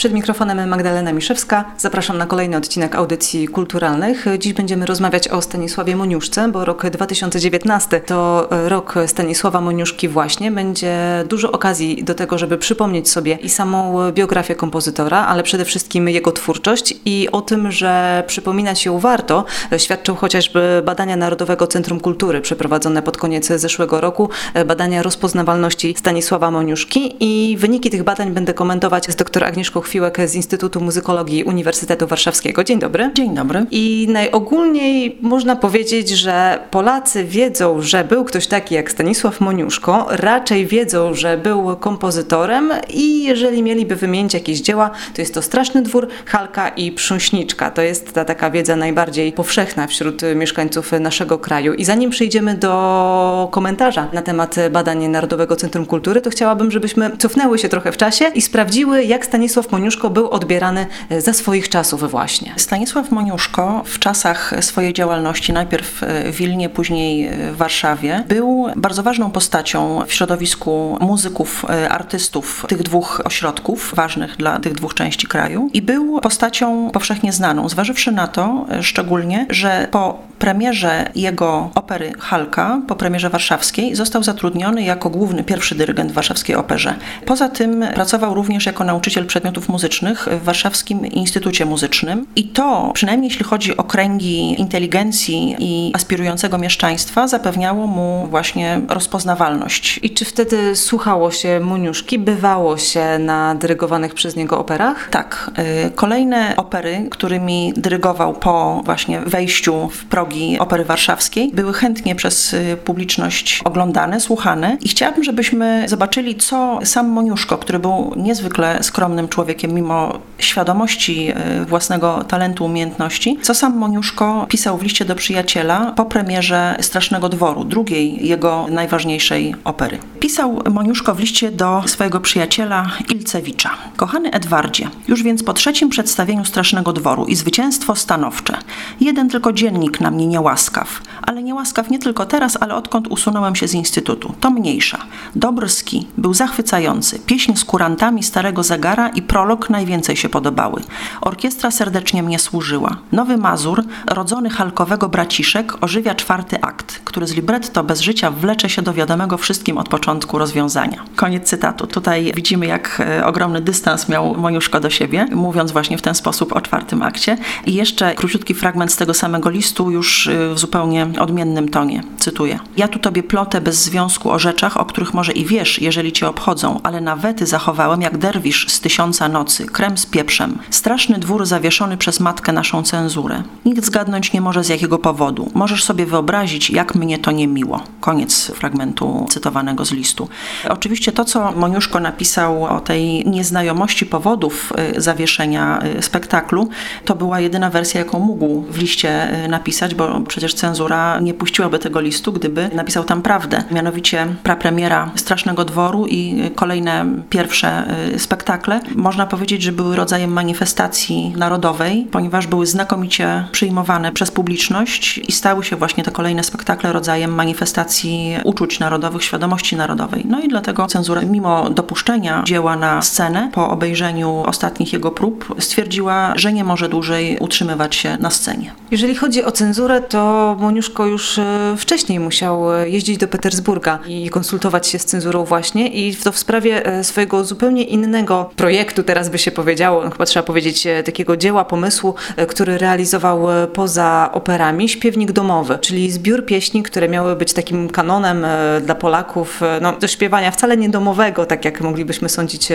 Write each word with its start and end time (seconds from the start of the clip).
Przed 0.00 0.12
mikrofonem 0.12 0.68
Magdalena 0.68 1.12
Miszewska. 1.12 1.64
Zapraszam 1.78 2.18
na 2.18 2.26
kolejny 2.26 2.56
odcinek 2.56 2.94
audycji 2.94 3.48
kulturalnych. 3.48 4.26
Dziś 4.38 4.52
będziemy 4.52 4.86
rozmawiać 4.86 5.28
o 5.28 5.42
Stanisławie 5.42 5.96
Moniuszce, 5.96 6.48
bo 6.48 6.64
rok 6.64 6.90
2019 6.90 8.00
to 8.00 8.48
rok 8.50 8.94
Stanisława 9.06 9.60
Moniuszki 9.60 10.08
właśnie. 10.08 10.52
Będzie 10.52 10.96
dużo 11.28 11.52
okazji 11.52 12.04
do 12.04 12.14
tego, 12.14 12.38
żeby 12.38 12.58
przypomnieć 12.58 13.10
sobie 13.10 13.34
i 13.34 13.48
samą 13.48 14.12
biografię 14.12 14.54
kompozytora, 14.54 15.26
ale 15.26 15.42
przede 15.42 15.64
wszystkim 15.64 16.08
jego 16.08 16.32
twórczość 16.32 16.94
i 17.04 17.28
o 17.32 17.40
tym, 17.40 17.72
że 17.72 18.24
przypominać 18.26 18.86
ją 18.86 18.98
warto, 18.98 19.44
świadczą 19.76 20.14
chociażby 20.14 20.82
badania 20.84 21.16
Narodowego 21.16 21.66
Centrum 21.66 22.00
Kultury 22.00 22.40
przeprowadzone 22.40 23.02
pod 23.02 23.16
koniec 23.16 23.46
zeszłego 23.46 24.00
roku, 24.00 24.28
badania 24.66 25.02
rozpoznawalności 25.02 25.94
Stanisława 25.98 26.50
Moniuszki 26.50 27.16
i 27.20 27.56
wyniki 27.56 27.90
tych 27.90 28.02
badań 28.02 28.30
będę 28.30 28.54
komentować 28.54 29.10
z 29.10 29.16
dr 29.16 29.44
Agnieszką 29.44 29.80
Chwiłek 29.90 30.18
z 30.26 30.34
Instytutu 30.34 30.80
Muzykologii 30.80 31.44
Uniwersytetu 31.44 32.06
Warszawskiego. 32.06 32.64
Dzień 32.64 32.78
dobry. 32.78 33.10
Dzień 33.14 33.34
dobry. 33.34 33.66
I 33.70 34.06
najogólniej 34.10 35.18
można 35.20 35.56
powiedzieć, 35.56 36.08
że 36.08 36.58
Polacy 36.70 37.24
wiedzą, 37.24 37.82
że 37.82 38.04
był 38.04 38.24
ktoś 38.24 38.46
taki 38.46 38.74
jak 38.74 38.90
Stanisław 38.90 39.40
Moniuszko, 39.40 40.06
raczej 40.10 40.66
wiedzą, 40.66 41.14
że 41.14 41.38
był 41.38 41.76
kompozytorem 41.76 42.72
i 42.88 43.24
jeżeli 43.24 43.62
mieliby 43.62 43.96
wymienić 43.96 44.34
jakieś 44.34 44.60
dzieła, 44.60 44.90
to 45.14 45.22
jest 45.22 45.34
to 45.34 45.42
Straszny 45.42 45.82
Dwór, 45.82 46.08
Halka 46.26 46.68
i 46.68 46.92
Prząśniczka. 46.92 47.70
To 47.70 47.82
jest 47.82 48.12
ta 48.12 48.24
taka 48.24 48.50
wiedza 48.50 48.76
najbardziej 48.76 49.32
powszechna 49.32 49.86
wśród 49.86 50.22
mieszkańców 50.36 50.92
naszego 50.92 51.38
kraju. 51.38 51.74
I 51.74 51.84
zanim 51.84 52.10
przejdziemy 52.10 52.54
do 52.54 53.48
komentarza 53.50 54.08
na 54.12 54.22
temat 54.22 54.56
badań 54.70 55.08
Narodowego 55.08 55.56
Centrum 55.56 55.86
Kultury, 55.86 56.20
to 56.20 56.30
chciałabym, 56.30 56.70
żebyśmy 56.70 57.16
cofnęły 57.16 57.58
się 57.58 57.68
trochę 57.68 57.92
w 57.92 57.96
czasie 57.96 58.24
i 58.34 58.42
sprawdziły, 58.42 59.04
jak 59.04 59.26
Stanisław 59.26 59.72
Moniuszko 59.72 59.79
był 60.10 60.30
odbierany 60.30 60.86
e, 61.10 61.20
za 61.20 61.32
swoich 61.32 61.68
czasów 61.68 62.10
właśnie. 62.10 62.54
Stanisław 62.56 63.10
Moniuszko 63.10 63.82
w 63.86 63.98
czasach 63.98 64.54
swojej 64.60 64.92
działalności, 64.92 65.52
najpierw 65.52 66.00
w 66.24 66.36
Wilnie, 66.36 66.68
później 66.68 67.30
w 67.52 67.56
Warszawie, 67.56 68.24
był 68.28 68.66
bardzo 68.76 69.02
ważną 69.02 69.30
postacią 69.30 70.02
w 70.06 70.12
środowisku 70.12 70.98
muzyków, 71.00 71.64
e, 71.70 71.88
artystów 71.88 72.64
tych 72.68 72.82
dwóch 72.82 73.20
ośrodków, 73.24 73.92
ważnych 73.96 74.36
dla 74.36 74.58
tych 74.58 74.72
dwóch 74.72 74.94
części 74.94 75.26
kraju 75.26 75.70
i 75.72 75.82
był 75.82 76.20
postacią 76.20 76.90
powszechnie 76.90 77.32
znaną, 77.32 77.68
zważywszy 77.68 78.12
na 78.12 78.28
to 78.28 78.66
e, 78.70 78.82
szczególnie, 78.82 79.46
że 79.50 79.88
po 79.90 80.18
premierze 80.38 81.10
jego 81.14 81.70
opery 81.74 82.12
Halka, 82.18 82.80
po 82.88 82.96
premierze 82.96 83.30
warszawskiej, 83.30 83.94
został 83.94 84.22
zatrudniony 84.22 84.82
jako 84.82 85.10
główny 85.10 85.44
pierwszy 85.44 85.74
dyrygent 85.74 86.10
w 86.10 86.14
warszawskiej 86.14 86.56
operze. 86.56 86.94
Poza 87.26 87.48
tym 87.48 87.84
pracował 87.94 88.34
również 88.34 88.66
jako 88.66 88.84
nauczyciel 88.84 89.26
przedmiotów 89.26 89.68
muzycznych 89.70 90.28
w 90.40 90.44
Warszawskim 90.44 91.06
Instytucie 91.06 91.66
Muzycznym 91.66 92.26
i 92.36 92.44
to, 92.44 92.90
przynajmniej 92.94 93.28
jeśli 93.28 93.44
chodzi 93.44 93.76
o 93.76 93.84
kręgi 93.84 94.60
inteligencji 94.60 95.56
i 95.58 95.92
aspirującego 95.94 96.58
mieszczaństwa, 96.58 97.28
zapewniało 97.28 97.86
mu 97.86 98.26
właśnie 98.30 98.80
rozpoznawalność. 98.88 100.00
I 100.02 100.10
czy 100.10 100.24
wtedy 100.24 100.76
słuchało 100.76 101.30
się 101.30 101.60
Muniuszki, 101.60 102.18
bywało 102.18 102.78
się 102.78 103.18
na 103.18 103.54
dyrygowanych 103.54 104.14
przez 104.14 104.36
niego 104.36 104.58
operach? 104.58 105.08
Tak. 105.10 105.50
Y, 105.86 105.90
kolejne 105.90 106.54
opery, 106.56 107.06
którymi 107.10 107.72
dyrygował 107.76 108.34
po 108.34 108.82
właśnie 108.84 109.20
wejściu 109.20 109.88
w 109.88 110.04
progi 110.04 110.58
Opery 110.58 110.84
Warszawskiej, 110.84 111.50
były 111.54 111.72
chętnie 111.72 112.14
przez 112.14 112.54
y, 112.54 112.76
publiczność 112.84 113.60
oglądane, 113.64 114.20
słuchane 114.20 114.76
i 114.80 114.88
chciałabym, 114.88 115.24
żebyśmy 115.24 115.84
zobaczyli, 115.88 116.36
co 116.36 116.78
sam 116.84 117.08
Moniuszko, 117.08 117.58
który 117.58 117.78
był 117.78 118.12
niezwykle 118.16 118.82
skromnym 118.82 119.28
człowiekiem, 119.28 119.49
mimo 119.68 120.18
świadomości 120.38 121.32
y, 121.62 121.64
własnego 121.64 122.24
talentu, 122.24 122.64
umiejętności, 122.64 123.38
co 123.42 123.54
sam 123.54 123.76
Moniuszko 123.76 124.46
pisał 124.48 124.78
w 124.78 124.82
liście 124.82 125.04
do 125.04 125.14
przyjaciela 125.14 125.92
po 125.96 126.04
premierze 126.04 126.76
Strasznego 126.80 127.28
Dworu, 127.28 127.64
drugiej 127.64 128.28
jego 128.28 128.66
najważniejszej 128.70 129.54
opery. 129.64 129.98
Pisał 130.20 130.62
Moniuszko 130.70 131.14
w 131.14 131.20
liście 131.20 131.50
do 131.50 131.82
swojego 131.86 132.20
przyjaciela 132.20 132.90
Ilcewicza. 133.14 133.70
Kochany 133.96 134.30
Edwardzie, 134.30 134.88
już 135.08 135.22
więc 135.22 135.42
po 135.42 135.52
trzecim 135.52 135.88
przedstawieniu 135.88 136.44
Strasznego 136.44 136.92
Dworu 136.92 137.24
i 137.24 137.34
zwycięstwo 137.34 137.96
stanowcze. 137.96 138.56
Jeden 139.00 139.28
tylko 139.28 139.52
dziennik 139.52 140.00
na 140.00 140.10
mnie 140.10 140.26
niełaskaw, 140.26 141.02
ale 141.22 141.42
niełaskaw 141.42 141.90
nie 141.90 141.98
tylko 141.98 142.26
teraz, 142.26 142.58
ale 142.60 142.74
odkąd 142.74 143.08
usunąłem 143.08 143.56
się 143.56 143.68
z 143.68 143.74
instytutu. 143.74 144.34
To 144.40 144.50
mniejsza. 144.50 144.98
Dobrski 145.36 146.06
był 146.18 146.34
zachwycający. 146.34 147.18
Pieśń 147.26 147.56
z 147.56 147.64
kurantami 147.64 148.22
starego 148.22 148.62
zegara 148.62 149.08
i 149.08 149.22
prolog 149.40 149.70
najwięcej 149.70 150.16
się 150.16 150.28
podobały. 150.28 150.82
Orkiestra 151.20 151.70
serdecznie 151.70 152.22
mnie 152.22 152.38
służyła. 152.38 152.96
Nowy 153.12 153.36
Mazur, 153.36 153.84
rodzony 154.06 154.50
Halkowego 154.50 155.08
braciszek, 155.08 155.84
ożywia 155.84 156.14
czwarty 156.14 156.60
akt, 156.60 157.00
który 157.04 157.26
z 157.26 157.34
libretto 157.34 157.84
bez 157.84 158.00
życia 158.00 158.30
wlecze 158.30 158.68
się 158.68 158.82
do 158.82 158.92
wiadomego 158.92 159.38
wszystkim 159.38 159.78
od 159.78 159.88
początku 159.88 160.38
rozwiązania. 160.38 161.04
Koniec 161.16 161.48
cytatu. 161.48 161.86
Tutaj 161.86 162.32
widzimy, 162.36 162.66
jak 162.66 163.02
e, 163.20 163.26
ogromny 163.26 163.60
dystans 163.60 164.08
miał 164.08 164.34
Moniuszko 164.34 164.80
do 164.80 164.90
siebie, 164.90 165.26
mówiąc 165.32 165.72
właśnie 165.72 165.98
w 165.98 166.02
ten 166.02 166.14
sposób 166.14 166.52
o 166.52 166.60
czwartym 166.60 167.02
akcie. 167.02 167.36
I 167.66 167.74
jeszcze 167.74 168.14
króciutki 168.14 168.54
fragment 168.54 168.92
z 168.92 168.96
tego 168.96 169.14
samego 169.14 169.50
listu, 169.50 169.90
już 169.90 170.26
e, 170.26 170.54
w 170.54 170.58
zupełnie 170.58 171.06
odmiennym 171.20 171.68
tonie. 171.68 172.02
Cytuję. 172.18 172.58
Ja 172.76 172.88
tu 172.88 172.98
tobie 172.98 173.22
plotę 173.22 173.60
bez 173.60 173.82
związku 173.82 174.30
o 174.30 174.38
rzeczach, 174.38 174.76
o 174.76 174.84
których 174.84 175.14
może 175.14 175.32
i 175.32 175.44
wiesz, 175.44 175.78
jeżeli 175.82 176.12
cię 176.12 176.28
obchodzą, 176.28 176.80
ale 176.82 177.00
nawety 177.00 177.46
zachowałem 177.46 178.02
jak 178.02 178.18
derwisz 178.18 178.66
z 178.68 178.80
tysiąca 178.80 179.29
nocy, 179.30 179.66
krem 179.66 179.98
z 179.98 180.06
pieprzem. 180.06 180.58
Straszny 180.70 181.18
dwór 181.18 181.46
zawieszony 181.46 181.96
przez 181.96 182.20
matkę 182.20 182.52
naszą 182.52 182.82
cenzurę. 182.82 183.42
Nikt 183.64 183.84
zgadnąć 183.84 184.32
nie 184.32 184.40
może 184.40 184.64
z 184.64 184.68
jakiego 184.68 184.98
powodu. 184.98 185.50
Możesz 185.54 185.84
sobie 185.84 186.06
wyobrazić, 186.06 186.70
jak 186.70 186.94
mnie 186.94 187.18
to 187.18 187.30
nie 187.30 187.48
miło. 187.48 187.82
Koniec 188.00 188.46
fragmentu 188.46 189.26
cytowanego 189.30 189.84
z 189.84 189.92
listu. 189.92 190.28
Oczywiście 190.68 191.12
to, 191.12 191.24
co 191.24 191.52
Moniuszko 191.52 192.00
napisał 192.00 192.64
o 192.64 192.80
tej 192.80 193.26
nieznajomości 193.26 194.06
powodów 194.06 194.72
y, 194.96 195.00
zawieszenia 195.00 195.82
y, 195.98 196.02
spektaklu, 196.02 196.68
to 197.04 197.14
była 197.14 197.40
jedyna 197.40 197.70
wersja, 197.70 198.00
jaką 198.00 198.18
mógł 198.18 198.62
w 198.62 198.78
liście 198.78 199.44
y, 199.44 199.48
napisać, 199.48 199.94
bo 199.94 200.20
przecież 200.20 200.54
cenzura 200.54 201.20
nie 201.20 201.34
puściłaby 201.34 201.78
tego 201.78 202.00
listu, 202.00 202.32
gdyby 202.32 202.70
napisał 202.74 203.04
tam 203.04 203.22
prawdę. 203.22 203.64
Mianowicie 203.70 204.26
prapremiera 204.42 205.10
Strasznego 205.14 205.64
Dworu 205.64 206.06
i 206.06 206.50
kolejne 206.54 207.06
pierwsze 207.30 207.94
spektakle, 208.16 208.80
można 208.94 209.19
powiedzieć, 209.26 209.62
że 209.62 209.72
były 209.72 209.96
rodzajem 209.96 210.32
manifestacji 210.32 211.32
narodowej, 211.36 212.06
ponieważ 212.10 212.46
były 212.46 212.66
znakomicie 212.66 213.44
przyjmowane 213.52 214.12
przez 214.12 214.30
publiczność 214.30 215.18
i 215.18 215.32
stały 215.32 215.64
się 215.64 215.76
właśnie 215.76 216.04
te 216.04 216.10
kolejne 216.10 216.44
spektakle 216.44 216.92
rodzajem 216.92 217.34
manifestacji 217.34 218.36
uczuć 218.44 218.78
narodowych, 218.80 219.24
świadomości 219.24 219.76
narodowej. 219.76 220.24
No 220.28 220.40
i 220.40 220.48
dlatego 220.48 220.86
cenzura, 220.86 221.22
mimo 221.22 221.70
dopuszczenia 221.70 222.42
dzieła 222.46 222.76
na 222.76 223.02
scenę, 223.02 223.50
po 223.52 223.70
obejrzeniu 223.70 224.42
ostatnich 224.46 224.92
jego 224.92 225.10
prób, 225.10 225.54
stwierdziła, 225.58 226.32
że 226.36 226.52
nie 226.52 226.64
może 226.64 226.88
dłużej 226.88 227.36
utrzymywać 227.40 227.94
się 227.94 228.16
na 228.20 228.30
scenie. 228.30 228.72
Jeżeli 228.90 229.14
chodzi 229.14 229.44
o 229.44 229.52
cenzurę, 229.52 230.00
to 230.00 230.56
Moniuszko 230.60 231.06
już 231.06 231.38
e, 231.38 231.74
wcześniej 231.78 232.20
musiał 232.20 232.74
e, 232.74 232.88
jeździć 232.88 233.18
do 233.18 233.28
Petersburga 233.28 233.98
i 234.06 234.30
konsultować 234.30 234.86
się 234.86 234.98
z 234.98 235.04
cenzurą 235.04 235.44
właśnie 235.44 235.88
i 235.88 236.16
to 236.16 236.32
w 236.32 236.38
sprawie 236.38 236.86
e, 236.86 237.04
swojego 237.04 237.44
zupełnie 237.44 237.84
innego 237.84 238.50
projektu, 238.56 239.02
teraz 239.10 239.28
by 239.28 239.38
się 239.38 239.50
powiedziało, 239.50 240.04
no 240.04 240.10
chyba 240.10 240.26
trzeba 240.26 240.46
powiedzieć, 240.46 240.86
takiego 241.04 241.36
dzieła, 241.36 241.64
pomysłu, 241.64 242.14
który 242.48 242.78
realizował 242.78 243.46
poza 243.72 244.30
operami, 244.32 244.88
śpiewnik 244.88 245.32
domowy, 245.32 245.78
czyli 245.80 246.10
zbiór 246.10 246.46
pieśni, 246.46 246.82
które 246.82 247.08
miały 247.08 247.36
być 247.36 247.52
takim 247.52 247.88
kanonem 247.88 248.46
dla 248.82 248.94
Polaków, 248.94 249.60
no, 249.80 249.92
do 249.92 250.08
śpiewania 250.08 250.50
wcale 250.50 250.76
nie 250.76 250.88
domowego, 250.88 251.46
tak 251.46 251.64
jak 251.64 251.80
moglibyśmy 251.80 252.28
sądzić 252.28 252.68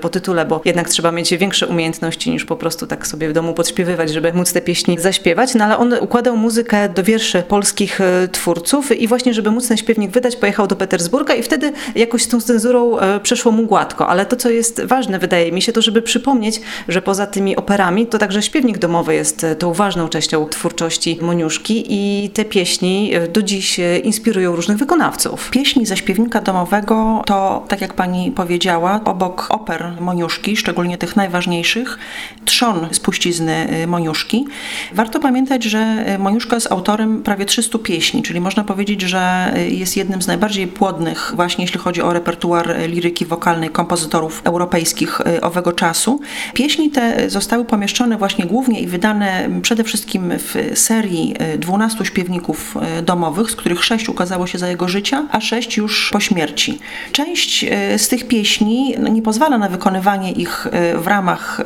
po 0.00 0.08
tytule, 0.08 0.44
bo 0.44 0.60
jednak 0.64 0.88
trzeba 0.88 1.12
mieć 1.12 1.36
większe 1.36 1.66
umiejętności 1.66 2.30
niż 2.30 2.44
po 2.44 2.56
prostu 2.56 2.86
tak 2.86 3.06
sobie 3.06 3.28
w 3.28 3.32
domu 3.32 3.54
podśpiewywać, 3.54 4.10
żeby 4.10 4.32
móc 4.32 4.52
te 4.52 4.60
pieśni 4.60 4.98
zaśpiewać, 4.98 5.54
no 5.54 5.64
ale 5.64 5.78
on 5.78 5.94
układał 6.00 6.36
muzykę 6.36 6.88
do 6.88 7.02
wierszy 7.02 7.42
polskich 7.42 8.00
twórców 8.32 8.92
i 8.92 9.08
właśnie, 9.08 9.34
żeby 9.34 9.50
móc 9.50 9.68
ten 9.68 9.76
śpiewnik 9.76 10.10
wydać, 10.10 10.36
pojechał 10.36 10.66
do 10.66 10.76
Petersburga 10.76 11.34
i 11.34 11.42
wtedy 11.42 11.72
jakoś 11.94 12.22
z 12.22 12.28
tą 12.28 12.40
cenzurą 12.40 12.96
przeszło 13.22 13.52
mu 13.52 13.66
gładko, 13.66 14.08
ale 14.08 14.26
to, 14.26 14.36
co 14.36 14.50
jest 14.50 14.82
ważne, 14.84 15.18
wydaje 15.18 15.52
mi 15.52 15.62
się, 15.62 15.72
to 15.72 15.81
żeby 15.82 16.02
przypomnieć, 16.02 16.60
że 16.88 17.02
poza 17.02 17.26
tymi 17.26 17.56
operami, 17.56 18.06
to 18.06 18.18
także 18.18 18.42
śpiewnik 18.42 18.78
domowy 18.78 19.14
jest 19.14 19.46
tą 19.58 19.72
ważną 19.72 20.08
częścią 20.08 20.48
twórczości 20.48 21.18
Moniuszki 21.22 21.84
i 21.88 22.30
te 22.30 22.44
pieśni 22.44 23.12
do 23.32 23.42
dziś 23.42 23.80
inspirują 24.02 24.56
różnych 24.56 24.78
wykonawców. 24.78 25.50
Pieśni 25.50 25.86
ze 25.86 25.96
śpiewnika 25.96 26.40
domowego 26.40 27.22
to, 27.26 27.64
tak 27.68 27.80
jak 27.80 27.94
pani 27.94 28.30
powiedziała, 28.30 29.00
obok 29.04 29.46
oper 29.50 29.92
Moniuszki, 30.00 30.56
szczególnie 30.56 30.98
tych 30.98 31.16
najważniejszych, 31.16 31.98
trzon 32.44 32.88
spuścizny 32.92 33.68
Moniuszki. 33.86 34.46
Warto 34.92 35.20
pamiętać, 35.20 35.64
że 35.64 36.04
Moniuszka 36.18 36.56
jest 36.56 36.72
autorem 36.72 37.22
prawie 37.22 37.44
300 37.44 37.78
pieśni, 37.78 38.22
czyli 38.22 38.40
można 38.40 38.64
powiedzieć, 38.64 39.00
że 39.00 39.54
jest 39.68 39.96
jednym 39.96 40.22
z 40.22 40.26
najbardziej 40.26 40.66
płodnych 40.66 41.32
właśnie 41.36 41.64
jeśli 41.64 41.80
chodzi 41.80 42.02
o 42.02 42.12
repertuar 42.12 42.76
liryki 42.88 43.26
wokalnej 43.26 43.70
kompozytorów 43.70 44.42
europejskich 44.44 45.20
owego 45.42 45.71
czasu. 45.72 46.20
Pieśni 46.54 46.90
te 46.90 47.30
zostały 47.30 47.64
pomieszczone 47.64 48.16
właśnie 48.16 48.46
głównie 48.46 48.80
i 48.80 48.86
wydane 48.86 49.48
przede 49.62 49.84
wszystkim 49.84 50.32
w 50.38 50.72
serii 50.74 51.34
12 51.58 52.04
śpiewników 52.04 52.76
domowych, 53.02 53.50
z 53.50 53.56
których 53.56 53.84
6 53.84 54.08
ukazało 54.08 54.46
się 54.46 54.58
za 54.58 54.68
jego 54.68 54.88
życia, 54.88 55.26
a 55.30 55.40
6 55.40 55.76
już 55.76 56.10
po 56.12 56.20
śmierci. 56.20 56.78
Część 57.12 57.64
z 57.96 58.08
tych 58.08 58.28
pieśni 58.28 58.94
no, 58.98 59.08
nie 59.08 59.22
pozwala 59.22 59.58
na 59.58 59.68
wykonywanie 59.68 60.32
ich 60.32 60.66
w 60.96 61.06
ramach 61.06 61.60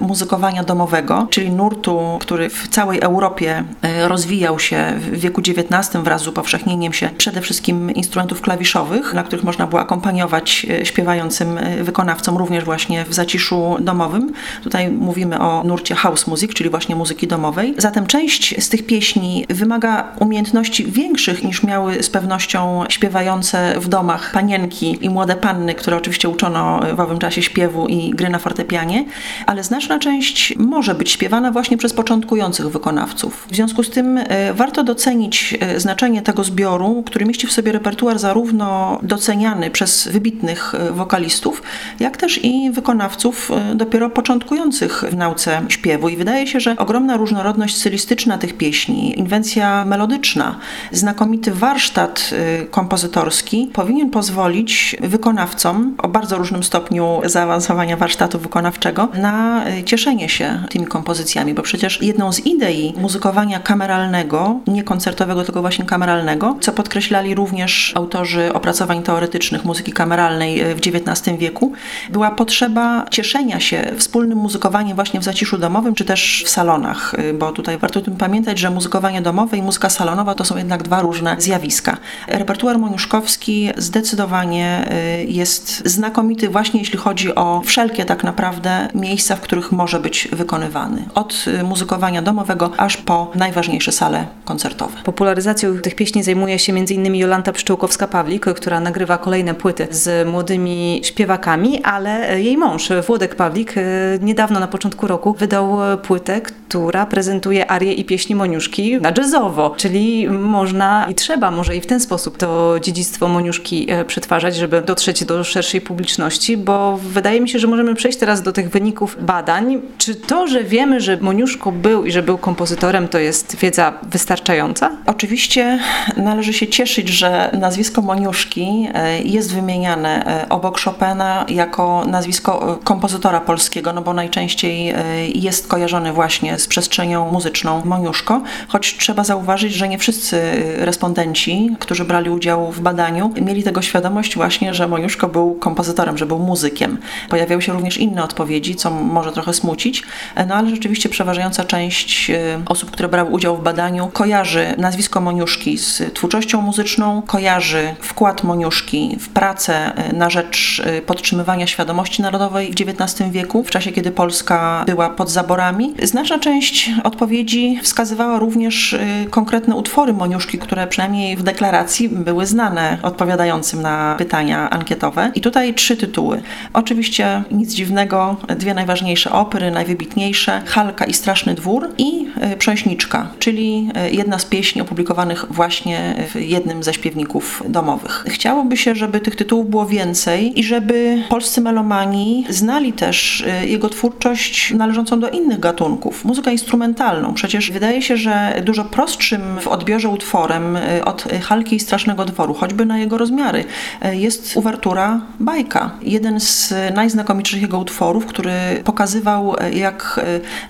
muzykowania 0.00 0.64
domowego, 0.64 1.26
czyli 1.30 1.50
nurtu, 1.50 2.18
który 2.20 2.50
w 2.50 2.68
całej 2.68 3.00
Europie 3.00 3.64
rozwijał 4.08 4.58
się 4.58 4.92
w 4.98 5.20
wieku 5.20 5.40
XIX 5.40 6.04
wraz 6.04 6.22
z 6.22 6.28
upowszechnieniem 6.28 6.92
się 6.92 7.10
przede 7.18 7.40
wszystkim 7.40 7.90
instrumentów 7.90 8.40
klawiszowych, 8.40 9.14
na 9.14 9.22
których 9.22 9.44
można 9.44 9.66
było 9.66 9.80
akompaniować 9.80 10.66
śpiewającym 10.84 11.58
wykonawcom 11.82 12.36
również 12.36 12.64
właśnie 12.64 13.04
w 13.04 13.14
zaciszu 13.14 13.51
domowym. 13.80 14.32
Tutaj 14.62 14.90
mówimy 14.90 15.40
o 15.40 15.64
nurcie 15.64 15.94
house 15.94 16.26
music, 16.26 16.54
czyli 16.54 16.70
właśnie 16.70 16.96
muzyki 16.96 17.26
domowej. 17.26 17.74
Zatem 17.78 18.06
część 18.06 18.64
z 18.64 18.68
tych 18.68 18.86
pieśni 18.86 19.46
wymaga 19.48 20.08
umiejętności 20.20 20.84
większych 20.84 21.44
niż 21.44 21.62
miały 21.62 22.02
z 22.02 22.10
pewnością 22.10 22.84
śpiewające 22.88 23.80
w 23.80 23.88
domach 23.88 24.32
panienki 24.32 24.98
i 25.00 25.10
młode 25.10 25.36
panny, 25.36 25.74
które 25.74 25.96
oczywiście 25.96 26.28
uczono 26.28 26.80
w 26.94 27.00
owym 27.00 27.18
czasie 27.18 27.42
śpiewu 27.42 27.86
i 27.88 28.10
gry 28.10 28.28
na 28.28 28.38
fortepianie, 28.38 29.04
ale 29.46 29.64
znaczna 29.64 29.98
część 29.98 30.56
może 30.56 30.94
być 30.94 31.10
śpiewana 31.10 31.52
właśnie 31.52 31.76
przez 31.76 31.92
początkujących 31.92 32.68
wykonawców. 32.68 33.46
W 33.50 33.54
związku 33.54 33.82
z 33.82 33.90
tym 33.90 34.18
e, 34.18 34.54
warto 34.54 34.84
docenić 34.84 35.58
e, 35.60 35.80
znaczenie 35.80 36.22
tego 36.22 36.44
zbioru, 36.44 37.02
który 37.06 37.24
mieści 37.24 37.46
w 37.46 37.52
sobie 37.52 37.72
repertuar 37.72 38.18
zarówno 38.18 38.98
doceniany 39.02 39.70
przez 39.70 40.08
wybitnych 40.08 40.74
e, 40.74 40.92
wokalistów, 40.92 41.62
jak 42.00 42.16
też 42.16 42.44
i 42.44 42.70
wykonawców 42.70 43.31
dopiero 43.74 44.10
początkujących 44.10 45.04
w 45.10 45.16
nauce 45.16 45.62
śpiewu. 45.68 46.08
I 46.08 46.16
wydaje 46.16 46.46
się, 46.46 46.60
że 46.60 46.76
ogromna 46.78 47.16
różnorodność 47.16 47.76
stylistyczna 47.76 48.38
tych 48.38 48.56
pieśni, 48.56 49.18
inwencja 49.18 49.84
melodyczna, 49.84 50.58
znakomity 50.92 51.50
warsztat 51.54 52.30
kompozytorski 52.70 53.70
powinien 53.72 54.10
pozwolić 54.10 54.96
wykonawcom 55.00 55.94
o 55.98 56.08
bardzo 56.08 56.38
różnym 56.38 56.62
stopniu 56.62 57.20
zaawansowania 57.24 57.96
warsztatu 57.96 58.38
wykonawczego 58.38 59.08
na 59.14 59.64
cieszenie 59.84 60.28
się 60.28 60.62
tymi 60.70 60.86
kompozycjami, 60.86 61.54
bo 61.54 61.62
przecież 61.62 62.02
jedną 62.02 62.32
z 62.32 62.46
idei 62.46 62.94
muzykowania 62.96 63.60
kameralnego, 63.60 64.60
nie 64.66 64.84
koncertowego, 64.84 65.44
tylko 65.44 65.60
właśnie 65.60 65.84
kameralnego, 65.84 66.56
co 66.60 66.72
podkreślali 66.72 67.34
również 67.34 67.92
autorzy 67.96 68.52
opracowań 68.52 69.02
teoretycznych 69.02 69.64
muzyki 69.64 69.92
kameralnej 69.92 70.74
w 70.74 70.78
XIX 70.78 71.38
wieku, 71.38 71.72
była 72.10 72.30
potrzeba 72.30 73.04
cieszenia 73.10 73.21
się 73.58 73.92
wspólnym 73.98 74.38
muzykowaniem 74.38 74.94
właśnie 74.94 75.20
w 75.20 75.24
zaciszu 75.24 75.58
domowym, 75.58 75.94
czy 75.94 76.04
też 76.04 76.42
w 76.46 76.48
salonach, 76.48 77.14
bo 77.34 77.52
tutaj 77.52 77.78
warto 77.78 78.00
o 78.00 78.02
tym 78.02 78.16
pamiętać, 78.16 78.58
że 78.58 78.70
muzykowanie 78.70 79.22
domowe 79.22 79.56
i 79.56 79.62
muzyka 79.62 79.90
salonowa 79.90 80.34
to 80.34 80.44
są 80.44 80.56
jednak 80.56 80.82
dwa 80.82 81.00
różne 81.00 81.36
zjawiska. 81.38 81.96
Repertuar 82.28 82.78
moniuszkowski 82.78 83.70
zdecydowanie 83.76 84.88
y, 85.20 85.24
jest 85.24 85.88
znakomity 85.88 86.48
właśnie 86.48 86.80
jeśli 86.80 86.98
chodzi 86.98 87.34
o 87.34 87.62
wszelkie 87.64 88.04
tak 88.04 88.24
naprawdę 88.24 88.88
miejsca, 88.94 89.36
w 89.36 89.40
których 89.40 89.72
może 89.72 90.00
być 90.00 90.28
wykonywany. 90.32 91.04
Od 91.14 91.44
y, 91.60 91.62
muzykowania 91.62 92.22
domowego 92.22 92.70
aż 92.76 92.96
po 92.96 93.30
najważniejsze 93.34 93.92
sale 93.92 94.26
koncertowe. 94.44 94.98
Popularyzacją 95.04 95.78
tych 95.78 95.94
pieśni 95.94 96.22
zajmuje 96.22 96.58
się 96.58 96.72
m.in. 96.72 97.14
Jolanta 97.14 97.52
Pszczółkowska-Pawlik, 97.52 98.54
która 98.54 98.80
nagrywa 98.80 99.18
kolejne 99.18 99.54
płyty 99.54 99.88
z 99.90 100.28
młodymi 100.28 101.00
śpiewakami, 101.04 101.82
ale 101.82 102.42
jej 102.42 102.56
mąż, 102.56 102.88
Włodek 103.12 103.34
Pawlik, 103.34 103.76
y, 103.76 103.82
niedawno 104.22 104.60
na 104.60 104.68
początku 104.68 105.06
roku 105.06 105.32
wydał 105.32 105.78
płytę, 106.02 106.40
która 106.40 107.06
prezentuje 107.06 107.70
arie 107.70 107.92
i 107.92 108.04
pieśni 108.04 108.34
Moniuszki 108.34 109.00
na 109.00 109.12
jazzowo, 109.18 109.74
czyli 109.76 110.28
można 110.30 111.06
i 111.10 111.14
trzeba 111.14 111.50
może 111.50 111.76
i 111.76 111.80
w 111.80 111.86
ten 111.86 112.00
sposób 112.00 112.38
to 112.38 112.74
dziedzictwo 112.80 113.28
Moniuszki 113.28 113.90
e, 113.90 114.04
przetwarzać, 114.04 114.56
żeby 114.56 114.82
dotrzeć 114.82 115.24
do 115.24 115.44
szerszej 115.44 115.80
publiczności, 115.80 116.56
bo 116.56 116.96
wydaje 117.02 117.40
mi 117.40 117.48
się, 117.48 117.58
że 117.58 117.66
możemy 117.66 117.94
przejść 117.94 118.18
teraz 118.18 118.42
do 118.42 118.52
tych 118.52 118.70
wyników 118.70 119.16
badań. 119.20 119.80
Czy 119.98 120.14
to, 120.14 120.46
że 120.46 120.64
wiemy, 120.64 121.00
że 121.00 121.16
Moniuszko 121.16 121.72
był 121.72 122.04
i 122.04 122.12
że 122.12 122.22
był 122.22 122.38
kompozytorem, 122.38 123.08
to 123.08 123.18
jest 123.18 123.56
wiedza 123.56 123.92
wystarczająca? 124.02 124.90
Oczywiście 125.06 125.78
należy 126.16 126.52
się 126.52 126.66
cieszyć, 126.66 127.08
że 127.08 127.50
nazwisko 127.60 128.02
Moniuszki 128.02 128.88
jest 129.24 129.54
wymieniane 129.54 130.44
obok 130.48 130.80
Chopina 130.80 131.44
jako 131.48 132.04
nazwisko 132.06 132.78
kompozytora 132.84 133.01
polskiego, 133.46 133.92
no 133.92 134.02
bo 134.02 134.12
najczęściej 134.12 134.94
jest 135.34 135.68
kojarzony 135.68 136.12
właśnie 136.12 136.58
z 136.58 136.66
przestrzenią 136.66 137.32
muzyczną 137.32 137.82
Moniuszko, 137.84 138.42
choć 138.68 138.96
trzeba 138.96 139.24
zauważyć, 139.24 139.74
że 139.74 139.88
nie 139.88 139.98
wszyscy 139.98 140.40
respondenci, 140.78 141.76
którzy 141.78 142.04
brali 142.04 142.30
udział 142.30 142.72
w 142.72 142.80
badaniu, 142.80 143.32
mieli 143.40 143.62
tego 143.62 143.82
świadomość 143.82 144.36
właśnie, 144.36 144.74
że 144.74 144.88
Moniuszko 144.88 145.28
był 145.28 145.54
kompozytorem, 145.54 146.18
że 146.18 146.26
był 146.26 146.38
muzykiem. 146.38 146.98
Pojawiały 147.28 147.62
się 147.62 147.72
również 147.72 147.96
inne 147.98 148.24
odpowiedzi, 148.24 148.76
co 148.76 148.90
może 148.90 149.32
trochę 149.32 149.54
smucić, 149.54 150.02
no 150.48 150.54
ale 150.54 150.70
rzeczywiście 150.70 151.08
przeważająca 151.08 151.64
część 151.64 152.30
e, 152.30 152.62
osób, 152.66 152.90
które 152.90 153.08
brały 153.08 153.30
udział 153.30 153.56
w 153.56 153.62
badaniu, 153.62 154.10
kojarzy 154.12 154.74
nazwisko 154.78 155.20
Moniuszki 155.20 155.78
z 155.78 156.14
twórczością 156.14 156.60
muzyczną, 156.60 157.22
kojarzy 157.22 157.94
wkład 158.00 158.44
Moniuszki 158.44 159.16
w 159.20 159.28
pracę 159.28 159.94
e, 159.94 160.12
na 160.12 160.30
rzecz 160.30 160.82
e, 160.84 161.02
podtrzymywania 161.02 161.66
świadomości 161.66 162.22
narodowej 162.22 162.70
w 162.70 162.80
XIX 162.80 162.91
wieku, 163.30 163.64
w 163.64 163.70
czasie 163.70 163.92
kiedy 163.92 164.10
Polska 164.10 164.84
była 164.86 165.10
pod 165.10 165.30
zaborami. 165.30 165.94
Znaczna 166.02 166.38
część 166.38 166.90
odpowiedzi 167.04 167.78
wskazywała 167.82 168.38
również 168.38 168.96
konkretne 169.30 169.76
utwory 169.76 170.12
Moniuszki, 170.12 170.58
które 170.58 170.86
przynajmniej 170.86 171.36
w 171.36 171.42
deklaracji 171.42 172.08
były 172.08 172.46
znane 172.46 172.98
odpowiadającym 173.02 173.82
na 173.82 174.14
pytania 174.18 174.70
ankietowe. 174.70 175.30
I 175.34 175.40
tutaj 175.40 175.74
trzy 175.74 175.96
tytuły. 175.96 176.42
Oczywiście 176.72 177.42
nic 177.50 177.74
dziwnego, 177.74 178.36
dwie 178.56 178.74
najważniejsze 178.74 179.32
opery, 179.32 179.70
najwybitniejsze, 179.70 180.62
Halka 180.66 181.04
i 181.04 181.14
Straszny 181.14 181.54
Dwór 181.54 181.88
i 181.98 182.26
e, 182.40 182.56
Prząśniczka, 182.56 183.28
czyli 183.38 183.88
e, 183.94 184.10
jedna 184.10 184.38
z 184.38 184.44
pieśni 184.44 184.82
opublikowanych 184.82 185.44
właśnie 185.50 186.14
w 186.34 186.40
jednym 186.40 186.82
ze 186.82 186.94
śpiewników 186.94 187.62
domowych. 187.68 188.24
Chciałoby 188.28 188.76
się, 188.76 188.94
żeby 188.94 189.20
tych 189.20 189.36
tytułów 189.36 189.70
było 189.70 189.86
więcej 189.86 190.60
i 190.60 190.64
żeby 190.64 191.22
polscy 191.28 191.60
melomani 191.60 192.44
znali 192.48 192.81
też 192.92 193.44
e, 193.46 193.66
jego 193.66 193.88
twórczość 193.88 194.74
należącą 194.74 195.20
do 195.20 195.30
innych 195.30 195.60
gatunków, 195.60 196.24
muzykę 196.24 196.52
instrumentalną. 196.52 197.34
Przecież 197.34 197.70
wydaje 197.70 198.02
się, 198.02 198.16
że 198.16 198.62
dużo 198.64 198.84
prostszym 198.84 199.42
w 199.60 199.68
odbiorze 199.68 200.08
utworem 200.08 200.78
od 201.04 201.24
Halki 201.42 201.76
i 201.76 201.80
Strasznego 201.80 202.24
Dworu, 202.24 202.54
choćby 202.54 202.86
na 202.86 202.98
jego 202.98 203.18
rozmiary, 203.18 203.64
jest 204.12 204.56
uwertura 204.56 205.20
Bajka. 205.40 205.90
Jeden 206.02 206.40
z 206.40 206.74
najznakomitszych 206.94 207.62
jego 207.62 207.78
utworów, 207.78 208.26
który 208.26 208.52
pokazywał, 208.84 209.54
jak 209.72 210.20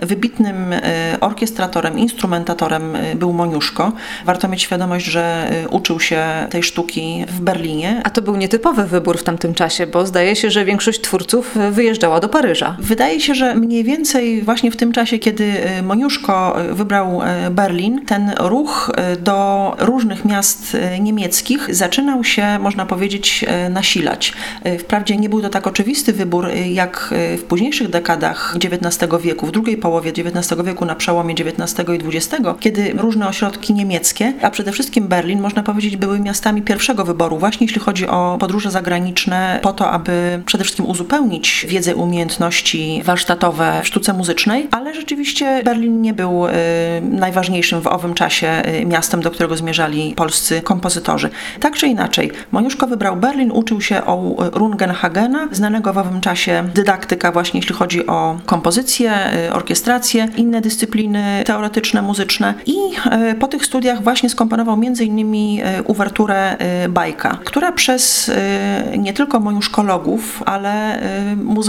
wybitnym 0.00 0.57
orkiestratorem, 1.21 1.99
instrumentatorem 1.99 2.97
był 3.14 3.33
Moniuszko. 3.33 3.92
Warto 4.25 4.49
mieć 4.49 4.62
świadomość, 4.62 5.07
że 5.07 5.50
uczył 5.71 6.00
się 6.00 6.23
tej 6.50 6.62
sztuki 6.62 7.25
w 7.28 7.40
Berlinie. 7.40 8.00
A 8.04 8.11
to 8.11 8.23
był 8.23 8.37
nietypowy 8.37 8.87
wybór 8.87 9.19
w 9.19 9.23
tamtym 9.23 9.54
czasie, 9.54 9.87
bo 9.87 10.07
zdaje 10.07 10.37
się, 10.37 10.50
że 10.50 10.64
większość 10.64 11.00
twórców 11.00 11.57
wyjeżdżała 12.02 12.21
do 12.21 12.28
Paryża. 12.28 12.76
Wydaje 12.78 13.21
się, 13.21 13.35
że 13.35 13.54
mniej 13.54 13.85
więcej 13.85 14.42
właśnie 14.42 14.71
w 14.71 14.76
tym 14.76 14.92
czasie, 14.92 15.18
kiedy 15.18 15.54
Moniuszko 15.82 16.56
wybrał 16.71 17.21
Berlin, 17.50 18.04
ten 18.06 18.32
ruch 18.38 18.90
do 19.21 19.76
różnych 19.78 20.25
miast 20.25 20.76
niemieckich 21.00 21.75
zaczynał 21.75 22.25
się, 22.25 22.59
można 22.59 22.87
powiedzieć, 22.87 23.44
nasilać. 23.71 24.32
Wprawdzie 24.78 25.16
nie 25.16 25.28
był 25.28 25.42
to 25.42 25.49
tak 25.49 25.66
oczywisty 25.66 26.12
wybór 26.12 26.49
jak 26.66 27.14
w 27.38 27.42
późniejszych 27.42 27.90
dekadach 27.90 28.56
XIX 28.56 29.12
wieku, 29.23 29.47
w 29.47 29.52
drugiej 29.52 29.76
połowie 29.76 30.11
XIX 30.11 30.62
wieku, 30.64 30.85
na 30.85 30.94
przełomie 30.94 31.35
XIX 31.35 31.88
i 31.88 32.16
XX, 32.16 32.42
kiedy 32.61 32.92
różne 32.92 33.28
ośrodki 33.28 33.75
niemieckie, 33.75 34.32
a 34.42 34.50
przede 34.50 34.73
wszystkim 34.73 35.09
Berlin, 35.09 35.40
można 35.40 35.62
powiedzieć, 35.62 35.97
były 35.97 36.21
miastami 36.21 36.62
pierwszego 36.62 37.04
wyboru, 37.04 37.38
właśnie 37.38 37.64
jeśli 37.66 37.80
chodzi 37.80 38.06
o 38.06 38.37
podróże 38.40 38.71
zagraniczne, 38.71 39.59
po 39.62 39.73
to, 39.73 39.90
aby 39.90 40.42
przede 40.47 40.64
wszystkim 40.64 40.87
uzupełnić 40.87 41.66
wiedzę, 41.68 41.92
umiejętności 41.95 43.03
warsztatowe 43.05 43.81
w 43.83 43.87
sztuce 43.87 44.13
muzycznej, 44.13 44.69
ale 44.71 44.95
rzeczywiście 44.95 45.63
Berlin 45.65 46.03
nie 46.03 46.15
był 46.15 46.47
y, 46.47 46.51
najważniejszym 47.03 47.81
w 47.81 47.87
owym 47.87 48.15
czasie 48.15 48.63
y, 48.81 48.87
miastem, 48.87 49.21
do 49.21 49.31
którego 49.31 49.57
zmierzali 49.57 50.15
polscy 50.15 50.61
kompozytorzy. 50.61 51.31
Tak 51.61 51.77
czy 51.77 51.87
inaczej, 51.87 52.31
Moniuszko 52.53 52.87
wybrał 52.87 53.17
Berlin, 53.17 53.53
uczył 53.53 53.81
się 53.81 54.03
u 54.03 54.37
Rungenhagena, 54.53 55.49
znanego 55.53 55.93
w 55.93 55.99
owym 55.99 56.21
czasie 56.21 56.69
dydaktyka 56.75 57.33
właśnie 57.33 57.61
jeśli 57.61 57.75
chodzi 57.75 58.07
o 58.07 58.39
kompozycję, 58.47 59.13
orkiestrację, 59.53 60.29
inne 60.37 60.61
dyscypliny 60.61 61.43
teoretyczne, 61.47 62.03
muzyczne 62.03 62.55
i 62.67 62.75
po 63.41 63.49
tych 63.49 63.67
studiach 63.67 64.03
właśnie 64.03 64.31
skomponował 64.31 64.75
m.in. 64.75 65.37
uwerturę 65.85 66.57
Bajka, 66.89 67.39
która 67.45 67.73
przez 67.73 68.31
nie 68.99 69.13
tylko 69.13 69.41
moniuszkologów, 69.41 70.43
ale 70.47 71.01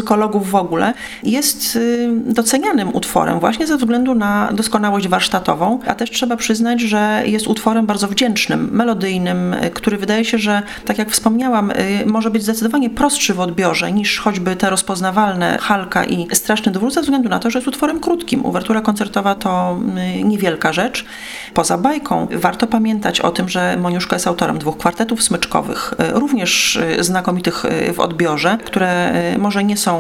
muzykologów 0.04 0.50
w 0.50 0.56
ogóle 0.56 0.94
jest 1.24 1.80
docenianym 2.26 2.96
utworem 2.96 3.40
właśnie 3.40 3.68
ze 3.68 3.78
względu 3.78 4.16
na 4.16 4.50
doskonałość 4.54 5.08
warsztatową, 5.08 5.80
a 5.88 5.96
też 5.96 6.12
trzeba 6.12 6.38
przyznać, 6.38 6.82
że 6.82 7.24
jest 7.26 7.48
utworem 7.48 7.86
bardzo 7.86 8.08
wdzięcznym, 8.08 8.70
melodyjnym, 8.72 9.56
który 9.74 9.98
wydaje 9.98 10.26
się, 10.26 10.38
że 10.38 10.62
tak 10.86 10.98
jak 10.98 11.12
wspomniałam, 11.12 11.72
może 12.06 12.32
być 12.32 12.44
zdecydowanie 12.44 12.90
prostszy 12.90 13.34
w 13.34 13.40
odbiorze 13.40 13.92
niż 13.92 14.20
choćby 14.20 14.56
te 14.56 14.70
rozpoznawalne 14.70 15.58
Halka 15.62 16.04
i 16.04 16.28
Straszny 16.36 16.72
Dwór 16.72 16.92
ze 16.92 17.02
względu 17.02 17.30
na 17.30 17.40
to, 17.40 17.50
że 17.50 17.60
jest 17.60 17.68
utworem 17.68 18.00
krótkim. 18.00 18.46
Uwertura 18.46 18.82
koncertowa 18.82 19.36
to 19.36 19.80
niewielka 20.24 20.74
rzecz. 20.74 21.06
Poza 21.54 21.78
bajką 21.78 22.28
warto 22.32 22.68
pamiętać 22.68 23.22
o 23.22 23.32
tym, 23.32 23.50
że 23.50 23.78
Moniuszko 23.78 24.16
jest 24.16 24.28
autorem 24.28 24.58
dwóch 24.58 24.78
kwartetów 24.78 25.24
smyczkowych, 25.24 25.94
również 26.14 26.80
znakomitych 27.00 27.64
w 27.94 28.00
odbiorze, 28.00 28.58
które 28.66 29.14
może 29.38 29.64
nie 29.64 29.78
są 29.78 29.93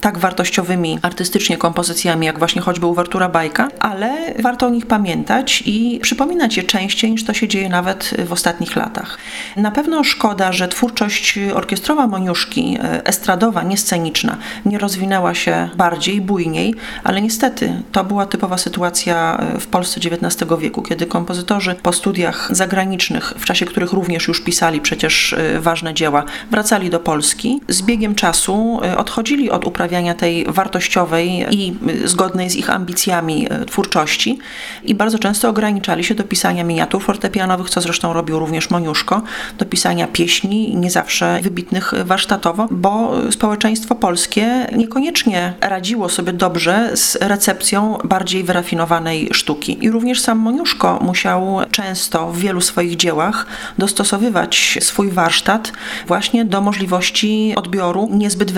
tak 0.00 0.18
wartościowymi 0.18 0.98
artystycznie 1.02 1.56
kompozycjami, 1.56 2.26
jak 2.26 2.38
właśnie 2.38 2.62
choćby 2.62 2.86
uwertura 2.86 3.28
bajka, 3.28 3.68
ale 3.80 4.34
warto 4.38 4.66
o 4.66 4.70
nich 4.70 4.86
pamiętać 4.86 5.62
i 5.66 6.00
przypominać 6.02 6.56
je 6.56 6.62
częściej 6.62 7.10
niż 7.10 7.24
to 7.24 7.34
się 7.34 7.48
dzieje 7.48 7.68
nawet 7.68 8.14
w 8.26 8.32
ostatnich 8.32 8.76
latach. 8.76 9.18
Na 9.56 9.70
pewno 9.70 10.04
szkoda, 10.04 10.52
że 10.52 10.68
twórczość 10.68 11.38
orkiestrowa 11.54 12.06
Moniuszki, 12.06 12.78
estradowa, 13.04 13.62
niesceniczna, 13.62 14.36
nie 14.66 14.78
rozwinęła 14.78 15.34
się 15.34 15.68
bardziej, 15.76 16.20
bujniej, 16.20 16.74
ale 17.04 17.22
niestety 17.22 17.82
to 17.92 18.04
była 18.04 18.26
typowa 18.26 18.58
sytuacja 18.58 19.38
w 19.60 19.66
Polsce 19.66 20.00
XIX 20.00 20.50
wieku, 20.60 20.82
kiedy 20.82 21.06
kompozytorzy 21.06 21.74
po 21.82 21.92
studiach 21.92 22.48
zagranicznych, 22.50 23.34
w 23.38 23.44
czasie 23.44 23.66
których 23.66 23.92
również 23.92 24.28
już 24.28 24.44
pisali 24.44 24.80
przecież 24.80 25.34
ważne 25.60 25.94
dzieła, 25.94 26.24
wracali 26.50 26.90
do 26.90 27.00
Polski. 27.00 27.60
Z 27.68 27.82
biegiem 27.82 28.14
czasu 28.14 28.80
odchodzili 28.96 29.21
od 29.50 29.66
uprawiania 29.66 30.14
tej 30.14 30.44
wartościowej 30.44 31.46
i 31.50 31.74
zgodnej 32.04 32.50
z 32.50 32.56
ich 32.56 32.70
ambicjami 32.70 33.46
e, 33.50 33.64
twórczości 33.64 34.38
i 34.84 34.94
bardzo 34.94 35.18
często 35.18 35.48
ograniczali 35.48 36.04
się 36.04 36.14
do 36.14 36.24
pisania 36.24 36.64
miniatur 36.64 37.02
fortepianowych, 37.02 37.70
co 37.70 37.80
zresztą 37.80 38.12
robił 38.12 38.38
również 38.38 38.70
Moniuszko, 38.70 39.22
do 39.58 39.64
pisania 39.66 40.06
pieśni, 40.06 40.76
nie 40.76 40.90
zawsze 40.90 41.40
wybitnych 41.42 41.92
warsztatowo, 42.04 42.68
bo 42.70 43.12
społeczeństwo 43.30 43.94
polskie 43.94 44.66
niekoniecznie 44.76 45.54
radziło 45.60 46.08
sobie 46.08 46.32
dobrze 46.32 46.90
z 46.94 47.16
recepcją 47.20 47.98
bardziej 48.04 48.44
wyrafinowanej 48.44 49.28
sztuki. 49.32 49.84
I 49.84 49.90
również 49.90 50.20
sam 50.20 50.38
Moniuszko 50.38 50.98
musiał 51.02 51.58
często 51.70 52.32
w 52.32 52.38
wielu 52.38 52.60
swoich 52.60 52.96
dziełach 52.96 53.46
dostosowywać 53.78 54.78
swój 54.80 55.10
warsztat 55.10 55.72
właśnie 56.06 56.44
do 56.44 56.60
możliwości 56.60 57.52
odbioru 57.56 58.08
niezbyt 58.12 58.52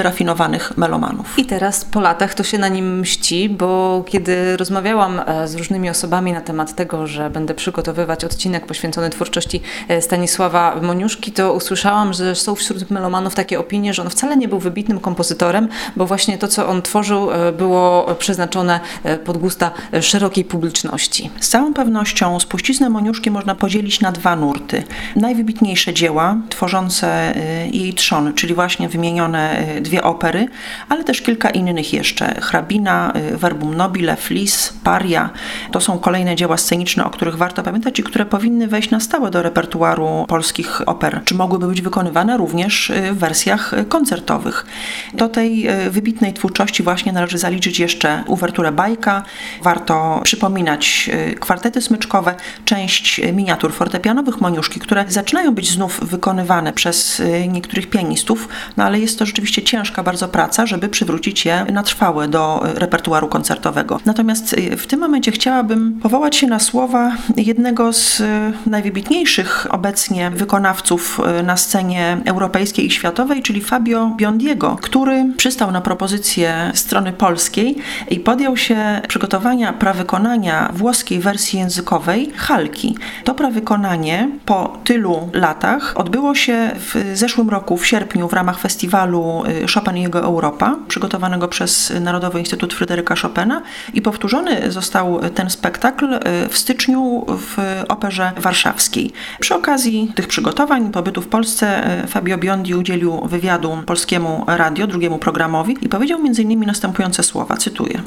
wyrafinowanych 0.54 0.78
melomanów. 0.78 1.38
I 1.38 1.44
teraz 1.44 1.84
po 1.84 2.00
latach 2.00 2.34
to 2.34 2.44
się 2.44 2.58
na 2.58 2.68
nim 2.68 2.98
mści, 3.00 3.48
bo 3.48 4.02
kiedy 4.06 4.56
rozmawiałam 4.56 5.20
e, 5.26 5.48
z 5.48 5.54
różnymi 5.54 5.90
osobami 5.90 6.32
na 6.32 6.40
temat 6.40 6.74
tego, 6.74 7.06
że 7.06 7.30
będę 7.30 7.54
przygotowywać 7.54 8.24
odcinek 8.24 8.66
poświęcony 8.66 9.10
twórczości 9.10 9.60
e, 9.88 10.02
Stanisława 10.02 10.80
Moniuszki, 10.82 11.32
to 11.32 11.52
usłyszałam, 11.52 12.12
że 12.12 12.34
są 12.34 12.54
wśród 12.54 12.90
melomanów 12.90 13.34
takie 13.34 13.60
opinie, 13.60 13.94
że 13.94 14.02
on 14.02 14.10
wcale 14.10 14.36
nie 14.36 14.48
był 14.48 14.58
wybitnym 14.58 15.00
kompozytorem, 15.00 15.68
bo 15.96 16.06
właśnie 16.06 16.38
to, 16.38 16.48
co 16.48 16.68
on 16.68 16.82
tworzył, 16.82 17.30
e, 17.30 17.52
było 17.52 18.14
przeznaczone 18.18 18.80
pod 19.24 19.38
gusta 19.38 19.70
szerokiej 20.00 20.44
publiczności. 20.44 21.30
Z 21.40 21.48
całą 21.48 21.74
pewnością 21.74 22.40
spuściznę 22.40 22.90
Moniuszki 22.90 23.30
można 23.30 23.54
podzielić 23.54 24.00
na 24.00 24.12
dwa 24.12 24.36
nurty. 24.36 24.82
Najwybitniejsze 25.16 25.94
dzieła 25.94 26.36
tworzące 26.48 27.34
jej 27.72 27.94
trzon, 27.94 28.34
czyli 28.34 28.54
właśnie 28.54 28.88
wymienione 28.88 29.66
dwie 29.80 30.02
opery, 30.02 30.43
ale 30.88 31.04
też 31.04 31.22
kilka 31.22 31.50
innych 31.50 31.92
jeszcze. 31.92 32.34
Hrabina, 32.40 33.12
Verbum 33.32 33.74
Nobile, 33.74 34.16
Flis, 34.16 34.72
Paria. 34.84 35.30
To 35.72 35.80
są 35.80 35.98
kolejne 35.98 36.36
dzieła 36.36 36.56
sceniczne, 36.56 37.04
o 37.04 37.10
których 37.10 37.36
warto 37.36 37.62
pamiętać 37.62 37.98
i 37.98 38.02
które 38.02 38.26
powinny 38.26 38.68
wejść 38.68 38.90
na 38.90 39.00
stałe 39.00 39.30
do 39.30 39.42
repertuaru 39.42 40.24
polskich 40.28 40.88
oper. 40.88 41.20
Czy 41.24 41.34
mogłyby 41.34 41.66
być 41.66 41.82
wykonywane 41.82 42.36
również 42.36 42.90
y, 42.90 43.12
w 43.12 43.18
wersjach 43.18 43.74
koncertowych. 43.88 44.66
Do 45.14 45.28
tej 45.28 45.70
y, 45.86 45.90
wybitnej 45.90 46.32
twórczości 46.32 46.82
właśnie 46.82 47.12
należy 47.12 47.38
zaliczyć 47.38 47.78
jeszcze 47.78 48.24
uwerturę 48.26 48.72
bajka. 48.72 49.22
Warto 49.62 50.20
przypominać 50.24 51.10
y, 51.30 51.34
kwartety 51.34 51.80
smyczkowe, 51.80 52.34
część 52.64 53.20
miniatur 53.32 53.72
fortepianowych 53.72 54.40
Moniuszki, 54.40 54.80
które 54.80 55.04
zaczynają 55.08 55.54
być 55.54 55.70
znów 55.70 56.00
wykonywane 56.02 56.72
przez 56.72 57.22
niektórych 57.48 57.90
pianistów, 57.90 58.48
no 58.76 58.84
ale 58.84 59.00
jest 59.00 59.18
to 59.18 59.26
rzeczywiście 59.26 59.62
ciężka 59.62 60.02
bardzo 60.02 60.28
praca, 60.34 60.66
żeby 60.66 60.88
przywrócić 60.88 61.44
je 61.44 61.66
na 61.72 61.82
trwałe 61.82 62.28
do 62.28 62.62
repertuaru 62.74 63.28
koncertowego. 63.28 64.00
Natomiast 64.04 64.52
y, 64.52 64.76
w 64.76 64.86
tym 64.86 65.00
momencie 65.00 65.32
chciałabym 65.32 66.00
powołać 66.02 66.36
się 66.36 66.46
na 66.46 66.58
słowa 66.58 67.12
jednego 67.36 67.92
z 67.92 68.20
y, 68.20 68.52
najwybitniejszych 68.66 69.66
obecnie 69.70 70.30
wykonawców 70.30 71.20
y, 71.40 71.42
na 71.42 71.56
scenie 71.56 72.18
europejskiej 72.24 72.86
i 72.86 72.90
światowej, 72.90 73.42
czyli 73.42 73.60
Fabio 73.60 74.12
Biondiego, 74.16 74.76
który 74.82 75.24
przystał 75.36 75.70
na 75.70 75.80
propozycję 75.80 76.70
strony 76.74 77.12
polskiej 77.12 77.76
i 78.10 78.20
podjął 78.20 78.56
się 78.56 79.00
przygotowania 79.08 79.72
prawykonania 79.72 80.70
włoskiej 80.72 81.20
wersji 81.20 81.58
językowej 81.58 82.32
Halki. 82.36 82.96
To 83.24 83.34
prawykonanie 83.34 84.28
po 84.46 84.78
tylu 84.84 85.30
latach 85.32 85.92
odbyło 85.96 86.34
się 86.34 86.70
w 86.74 87.12
zeszłym 87.14 87.50
roku, 87.50 87.76
w 87.76 87.86
sierpniu, 87.86 88.28
w 88.28 88.32
ramach 88.32 88.58
festiwalu 88.58 89.42
Chopin 89.74 89.96
i 89.96 90.02
jego 90.02 90.23
Europa, 90.24 90.76
przygotowanego 90.88 91.48
przez 91.48 91.92
Narodowy 92.00 92.38
Instytut 92.38 92.74
Fryderyka 92.74 93.14
Chopina 93.16 93.62
i 93.94 94.02
powtórzony 94.02 94.72
został 94.72 95.20
ten 95.34 95.50
spektakl 95.50 96.14
e, 96.14 96.20
w 96.48 96.58
styczniu 96.58 97.26
w 97.28 97.82
Operze 97.88 98.32
Warszawskiej. 98.36 99.12
Przy 99.40 99.54
okazji 99.54 100.12
tych 100.14 100.26
przygotowań, 100.26 100.90
pobytu 100.90 101.22
w 101.22 101.28
Polsce, 101.28 101.86
e, 101.86 102.06
Fabio 102.06 102.38
Biondi 102.38 102.74
udzielił 102.74 103.20
wywiadu 103.20 103.78
Polskiemu 103.86 104.44
Radio, 104.46 104.86
drugiemu 104.86 105.18
programowi 105.18 105.76
i 105.80 105.88
powiedział 105.88 106.18
m.in. 106.18 106.66
następujące 106.66 107.22
słowa, 107.22 107.56
cytuję. 107.56 108.02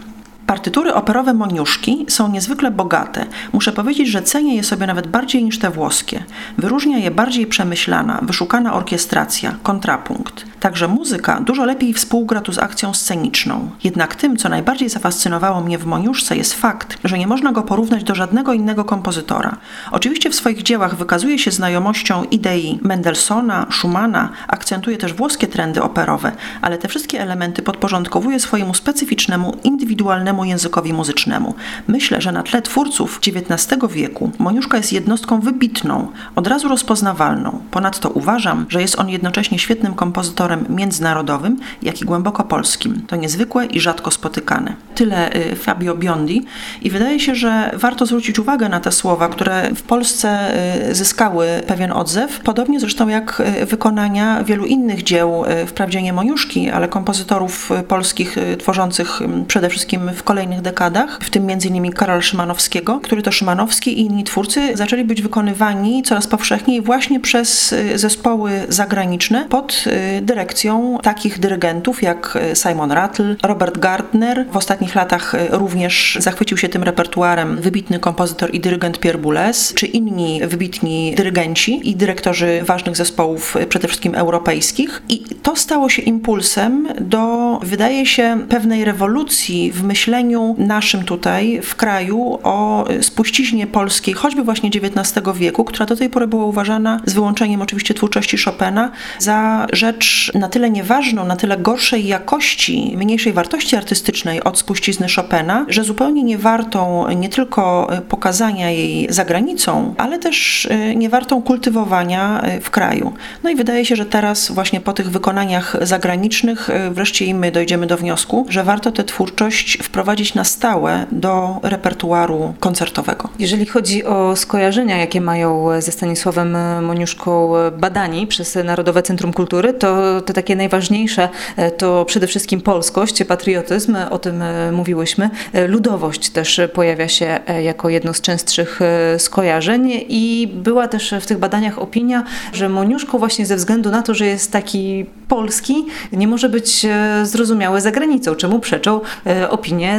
Partytury 0.48 0.94
operowe 0.94 1.34
Moniuszki 1.34 2.06
są 2.10 2.32
niezwykle 2.32 2.72
bogate. 2.72 3.25
Muszę 3.54 3.72
powiedzieć, 3.72 4.08
że 4.08 4.22
cenię 4.22 4.56
je 4.56 4.63
sobie 4.63 4.88
nawet 4.88 5.08
bardziej 5.08 5.44
niż 5.44 5.60
te 5.60 5.70
włoskie. 5.70 6.24
Wyróżnia 6.58 6.98
je 6.98 7.12
bardziej 7.12 7.48
przemyślana, 7.48 8.20
wyszukana 8.22 8.74
orkiestracja, 8.74 9.56
kontrapunkt. 9.63 10.46
Także 10.60 10.88
muzyka 10.88 11.42
dużo 11.42 11.66
lepiej 11.66 11.94
współgra 11.94 12.42
tu 12.42 12.54
z 12.54 12.60
akcją 12.60 12.94
sceniczną. 12.94 13.70
Jednak 13.84 14.16
tym, 14.16 14.38
co 14.38 14.50
najbardziej 14.50 14.89
zafascynowało 14.89 15.62
mnie 15.62 15.77
w 15.77 15.86
Moniuszce 15.86 16.38
jest 16.38 16.54
fakt, 16.54 16.98
że 17.04 17.18
nie 17.18 17.27
można 17.27 17.51
go 17.51 17.63
porównać 17.63 18.04
do 18.04 18.16
żadnego 18.16 18.54
innego 18.54 18.86
kompozytora. 18.86 19.58
Oczywiście 19.92 20.30
w 20.30 20.36
swoich 20.36 20.63
dziełach 20.63 20.96
wykazuje 20.96 21.39
się 21.39 21.51
znajomością 21.51 22.24
idei 22.24 22.80
Mendelssohna, 22.82 23.68
Schumana, 23.72 24.30
akcentuje 24.48 24.98
też 24.98 25.13
włoskie 25.13 25.48
trendy 25.48 25.84
operowe, 25.84 26.32
ale 26.62 26.77
te 26.77 26.88
wszystkie 26.88 27.22
elementy 27.22 27.62
podporządkowuje 27.62 28.39
swojemu 28.39 28.74
specyficznemu, 28.74 29.58
indywidualnemu 29.63 30.37
językowi 30.46 30.94
muzycznemu. 30.94 31.56
Myślę, 31.88 32.22
że 32.22 32.32
na 32.32 32.44
tle 32.44 32.62
twórców 32.62 33.20
XIX 33.27 33.77
wieku 33.89 34.32
Moniuszka 34.39 34.77
jest 34.77 34.94
jednostką 34.94 35.39
wybitną, 35.39 36.12
od 36.36 36.48
razu 36.48 36.67
rozpoznawalną. 36.67 37.60
Ponadto 37.72 38.10
uważam, 38.10 38.65
że 38.70 38.82
jest 38.82 39.00
on 39.00 39.10
jednocześnie 39.10 39.60
świetnym 39.60 39.94
kompozytorem 39.94 40.65
międzynarodowym, 40.70 41.60
jak 41.82 42.01
i 42.01 42.06
głęboko 42.06 42.44
polskim. 42.44 43.01
To 43.08 43.15
niezwykłe 43.15 43.65
i 43.65 43.79
rzadko 43.79 44.12
spotykane. 44.12 44.74
Tyle 44.96 45.36
y, 45.36 45.56
Fabio 45.56 45.96
Biondi 45.96 46.46
i 46.82 46.89
wydaje 46.89 47.20
się, 47.20 47.36
że 47.36 47.72
warto 47.74 48.06
zwrócić 48.06 48.39
uwagę 48.39 48.70
na 48.70 48.79
te 48.79 48.91
słowa, 48.91 49.29
które 49.29 49.75
w 49.75 49.82
Polsce 49.82 50.53
y, 50.89 50.96
zyskały 50.96 51.48
pewien 51.67 51.91
odzew, 51.91 52.39
podobnie 52.39 52.79
zresztą 52.79 53.08
jak 53.08 53.44
y, 53.62 53.65
wykonania 53.65 54.44
wielu 54.44 54.65
innych 54.65 55.03
dzieł, 55.03 55.44
wprawdzie 55.67 56.01
nie 56.01 56.13
Moniuszki, 56.13 56.70
ale 56.70 56.88
kompozytorów 56.88 57.70
polskich 57.88 58.36
tworzących 58.60 59.20
przede 59.48 59.70
wszystkim 59.70 60.12
w 60.15 60.24
kolejnych 60.27 60.62
dekadach, 60.62 61.19
w 61.22 61.29
tym 61.29 61.50
m.in. 61.50 61.91
Karola 61.91 62.22
Szymanowskiego, 62.22 63.00
który 63.00 63.22
to 63.22 63.31
Szymanowski 63.31 64.00
i 64.00 64.05
inni 64.05 64.24
twórcy 64.24 64.77
zaczęli 64.77 65.03
być 65.03 65.22
wykonywani 65.22 66.03
coraz 66.03 66.27
powszechniej 66.27 66.81
właśnie 66.81 67.19
przez 67.19 67.74
y, 67.74 67.98
zespoły 67.98 68.51
zagraniczne 68.69 69.46
pod 69.50 69.84
y, 70.17 70.22
dyrekcją 70.22 70.98
takich 71.03 71.39
dyrygentów 71.39 72.03
jak 72.03 72.38
Simon 72.53 72.91
Rattle, 72.91 73.36
Robert 73.43 73.77
Gardner. 73.77 74.46
W 74.51 74.57
ostatnich 74.57 74.96
latach 74.96 75.36
również 75.51 76.17
zachwycił 76.22 76.57
się 76.57 76.69
tym 76.69 76.84
repertuarem 76.84 77.62
wybitny 77.62 78.00
kompozytor 78.00 78.53
i 78.53 78.60
dyrygent 78.60 79.00
Pierre 79.00 79.19
Boulez, 79.19 79.74
czy 79.74 79.86
inni 79.86 80.41
wybitni 80.48 81.13
dyrygenci 81.17 81.89
i 81.89 81.96
dyrektorzy 81.96 82.62
ważnych 82.65 82.96
zespołów, 82.96 83.55
przede 83.69 83.88
wszystkim 83.88 84.15
europejskich. 84.15 85.01
I 85.10 85.19
to 85.19 85.55
stało 85.55 85.89
się 85.89 86.01
impulsem 86.01 86.88
do, 87.01 87.60
wydaje 87.63 88.05
się, 88.05 88.39
pewnej 88.50 88.86
rewolucji 88.86 89.72
w 89.72 89.84
myśleniu 89.84 90.16
naszym 90.57 91.03
tutaj 91.03 91.62
w 91.63 91.75
kraju 91.75 92.39
o 92.43 92.86
spuściźnie 93.01 93.67
polskiej, 93.67 94.13
choćby 94.13 94.43
właśnie 94.43 94.69
XIX 94.69 95.25
wieku, 95.36 95.63
która 95.63 95.86
do 95.86 95.95
tej 95.95 96.09
pory 96.09 96.27
była 96.27 96.45
uważana, 96.45 97.01
z 97.05 97.13
wyłączeniem 97.13 97.62
oczywiście 97.62 97.93
twórczości 97.93 98.38
Chopina, 98.38 98.91
za 99.19 99.67
rzecz 99.74 100.31
na 100.36 100.50
tyle 100.50 100.69
nieważną, 100.69 101.25
na 101.25 101.36
tyle 101.36 101.57
gorszej 101.57 102.07
jakości, 102.07 102.93
mniejszej 102.97 103.33
wartości 103.33 103.75
artystycznej 103.75 104.43
od 104.43 104.57
spuścizny 104.59 105.07
Chopina, 105.15 105.65
że 105.67 105.83
zupełnie 105.83 106.24
nie 106.24 106.38
wartą 106.38 107.12
nie 107.15 107.29
tylko 107.29 107.89
pokazania 108.09 108.71
jej 108.71 109.07
za 109.09 109.25
granicą, 109.25 109.95
ale 109.97 110.19
też 110.19 110.67
nie 110.95 111.09
wartą 111.09 111.41
kultywowania 111.41 112.43
w 112.62 112.69
kraju. 112.69 113.13
No 113.43 113.50
i 113.50 113.55
wydaje 113.55 113.86
się, 113.86 113.95
że 113.95 114.05
teraz 114.05 114.51
właśnie 114.51 114.81
po 114.81 114.93
tych 114.93 115.12
wykonaniach 115.12 115.75
zagranicznych 115.81 116.69
wreszcie 116.91 117.25
i 117.25 117.33
my 117.33 117.51
dojdziemy 117.51 117.88
do 117.88 117.97
wniosku, 117.97 118.45
że 118.50 118.63
warto 118.63 118.91
tę 118.91 119.03
twórczość 119.03 119.77
wprowadzić 119.83 120.06
na 120.35 120.43
stałe 120.43 121.05
do 121.11 121.59
repertuaru 121.63 122.53
koncertowego. 122.59 123.29
Jeżeli 123.39 123.65
chodzi 123.65 124.05
o 124.05 124.35
skojarzenia, 124.35 124.97
jakie 124.97 125.21
mają 125.21 125.81
ze 125.81 125.91
Stanisławem 125.91 126.57
Moniuszką 126.85 127.49
badani 127.77 128.27
przez 128.27 128.57
Narodowe 128.63 129.03
Centrum 129.03 129.33
Kultury, 129.33 129.73
to 129.73 130.21
te 130.21 130.33
takie 130.33 130.55
najważniejsze 130.55 131.29
to 131.77 132.05
przede 132.05 132.27
wszystkim 132.27 132.61
polskość, 132.61 133.23
patriotyzm, 133.23 133.97
o 134.09 134.19
tym 134.19 134.43
mówiłyśmy. 134.71 135.29
Ludowość 135.67 136.29
też 136.29 136.61
pojawia 136.73 137.07
się 137.07 137.39
jako 137.63 137.89
jedno 137.89 138.13
z 138.13 138.21
częstszych 138.21 138.79
skojarzeń 139.17 139.89
i 140.09 140.49
była 140.53 140.87
też 140.87 141.13
w 141.21 141.25
tych 141.25 141.37
badaniach 141.37 141.79
opinia, 141.79 142.23
że 142.53 142.69
Moniuszko 142.69 143.19
właśnie 143.19 143.45
ze 143.45 143.55
względu 143.55 143.91
na 143.91 144.01
to, 144.01 144.13
że 144.13 144.25
jest 144.25 144.51
taki 144.51 145.05
polski, 145.27 145.85
nie 146.13 146.27
może 146.27 146.49
być 146.49 146.85
zrozumiały 147.23 147.81
za 147.81 147.91
granicą, 147.91 148.35
czemu 148.35 148.59
przeczą 148.59 149.01
e, 149.25 149.49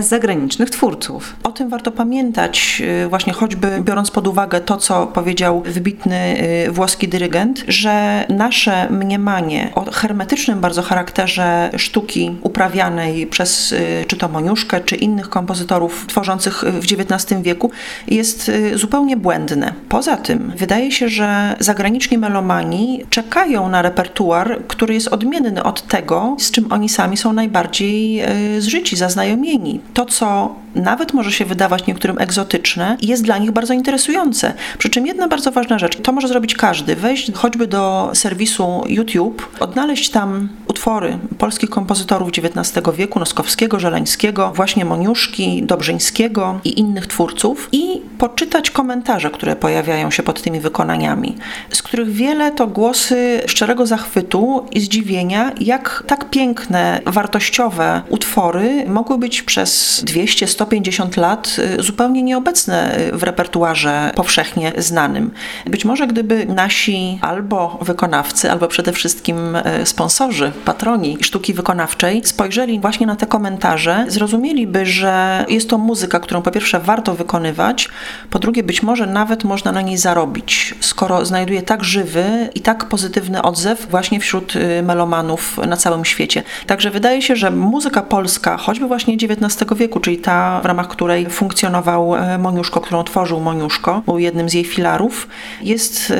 zagranicznych 0.07 0.71
twórców. 0.71 1.37
O 1.43 1.52
tym 1.52 1.69
warto 1.69 1.93
pamiętać, 1.93 2.83
e, 3.05 3.09
właśnie 3.09 3.33
choćby 3.33 3.81
biorąc 3.81 4.11
pod 4.11 4.26
uwagę 4.26 4.61
to, 4.61 4.76
co 4.76 5.07
powiedział 5.07 5.62
wybitny 5.62 6.17
e, 6.17 6.71
włoski 6.71 7.09
dyrygent, 7.09 7.64
że 7.69 8.25
nasze 8.28 8.90
mniemanie 8.90 9.71
o 9.75 9.90
hermetycznym 9.90 10.61
bardzo 10.61 10.83
charakterze 10.83 11.71
sztuki 11.76 12.37
uprawianej 12.43 13.26
przez 13.26 13.75
czy 14.07 14.17
to 14.17 14.28
Moniuszkę, 14.28 14.81
czy 14.81 14.97
innych 14.97 15.28
kompozytorów 15.28 16.07
tworzących 16.07 16.64
w 16.64 16.85
XIX 16.93 17.43
wieku 17.43 17.71
jest 18.09 18.50
zupełnie 18.75 19.17
błędne. 19.17 19.73
Poza 19.88 20.17
tym 20.17 20.52
wydaje 20.57 20.93
się, 20.93 21.09
że 21.09 21.57
zagraniczni 21.61 22.19
melomani 22.19 23.05
czekają 23.11 23.69
na 23.69 23.83
repertuar, 23.83 24.59
który 24.69 24.95
jest 24.95 25.09
odmienny 25.09 25.62
od 25.62 25.87
tego, 25.87 26.37
z 26.38 26.50
czym 26.50 26.73
oni 26.73 26.88
sami 26.88 27.17
są 27.17 27.33
najbardziej 27.33 28.23
zżyci, 28.59 28.97
zaznajomieni. 28.97 29.81
To, 29.95 30.04
co 30.04 30.54
nawet 30.75 31.14
może 31.14 31.33
się 31.33 31.45
wydawać 31.45 31.87
niektórym 31.87 32.18
egzotyczne, 32.18 32.97
jest 33.02 33.23
dla 33.23 33.38
nich 33.38 33.50
bardzo 33.50 33.75
interesujące. 33.75 34.54
Przy 34.78 34.90
czym 34.90 35.07
jedna 35.07 35.28
bardzo 35.28 35.52
ważna 35.52 35.78
rzecz, 35.78 36.00
to 36.02 36.12
może 36.12 36.28
zrobić 36.28 36.54
każdy, 36.54 36.97
wejść 36.97 37.33
choćby 37.33 37.66
do 37.66 38.11
serwisu 38.14 38.85
YouTube, 38.87 39.49
odnaleźć 39.61 40.11
tam 40.11 40.49
utwory 40.66 41.18
polskich 41.38 41.71
kompozytorów 41.71 42.28
XIX 42.28 42.87
wieku, 42.97 43.18
Noskowskiego, 43.18 43.80
Żeleńskiego, 43.80 44.52
właśnie 44.54 44.85
Moniuszki, 44.85 45.62
Dobrzyńskiego 45.62 46.61
i 46.64 46.80
innych 46.80 47.07
twórców 47.07 47.68
i 47.73 48.02
poczytać 48.18 48.71
komentarze, 48.71 49.30
które 49.30 49.57
pojawiają 49.57 50.11
się 50.11 50.23
pod 50.23 50.42
tymi 50.42 50.61
wykonaniami, 50.61 51.37
z 51.71 51.83
których 51.83 52.11
wiele 52.11 52.52
to 52.52 52.66
głosy 52.66 53.42
szczerego 53.47 53.87
zachwytu 53.87 54.66
i 54.71 54.80
zdziwienia, 54.80 55.52
jak 55.61 56.04
tak 56.07 56.30
piękne, 56.30 57.00
wartościowe 57.07 58.02
utwory 58.09 58.85
mogły 58.87 59.18
być 59.18 59.42
przez 59.42 59.77
200-150 60.04 61.18
lat 61.18 61.56
y, 61.78 61.82
zupełnie 61.82 62.23
nieobecne 62.23 62.97
w 63.12 63.23
repertuarze 63.23 64.12
powszechnie 64.14 64.73
znanym. 64.76 65.30
Być 65.66 65.85
może 65.85 66.06
gdyby 66.06 66.47
nasi 66.47 67.18
albo 67.23 67.78
wykonawcy, 67.82 68.50
albo 68.50 68.68
przede 68.68 68.92
wszystkim 68.92 69.56
y, 69.56 69.62
sponsorzy, 69.87 70.52
patroni 70.64 71.18
sztuki 71.20 71.54
wykonawczej 71.54 72.23
spojrzeli 72.25 72.80
właśnie 72.80 73.06
na 73.06 73.17
te 73.17 73.26
komentarze, 73.26 74.04
zrozumieliby, 74.08 74.86
że 74.86 75.45
jest 75.49 75.71
to 75.71 75.78
muzyka, 75.78 76.21
którą 76.21 76.43
po 76.43 76.50
pierwsze 76.50 76.80
warto 76.80 77.14
wykonywać, 77.14 77.88
po 78.30 78.38
drugie 78.38 78.62
być 78.62 78.82
może 78.82 79.06
nawet 79.06 79.45
można 79.45 79.73
na 79.73 79.82
niej 79.82 79.97
zarobić, 79.97 80.75
skoro 80.80 81.25
znajduje 81.25 81.62
tak 81.62 81.84
żywy 81.84 82.50
i 82.54 82.60
tak 82.60 82.84
pozytywny 82.84 83.43
odzew 83.43 83.86
właśnie 83.91 84.21
wśród 84.21 84.56
y, 84.56 84.82
melomanów 84.82 85.58
na 85.67 85.76
całym 85.76 86.04
świecie. 86.04 86.43
Także 86.67 86.91
wydaje 86.91 87.23
się, 87.23 87.36
że 87.36 87.50
muzyka 87.50 88.02
polska, 88.02 88.56
choćby 88.56 88.86
właśnie 88.86 89.14
XIX 89.14 89.57
wieku, 89.76 90.00
czyli 90.00 90.18
ta, 90.18 90.60
w 90.62 90.66
ramach 90.66 90.88
której 90.88 91.30
funkcjonował 91.30 92.16
e, 92.16 92.38
Moniuszko, 92.38 92.80
którą 92.80 93.04
tworzył 93.04 93.40
Moniuszko, 93.40 94.02
był 94.06 94.18
jednym 94.18 94.49
z 94.49 94.54
jej 94.54 94.64
filarów, 94.64 95.28
jest 95.60 96.10
y, 96.10 96.14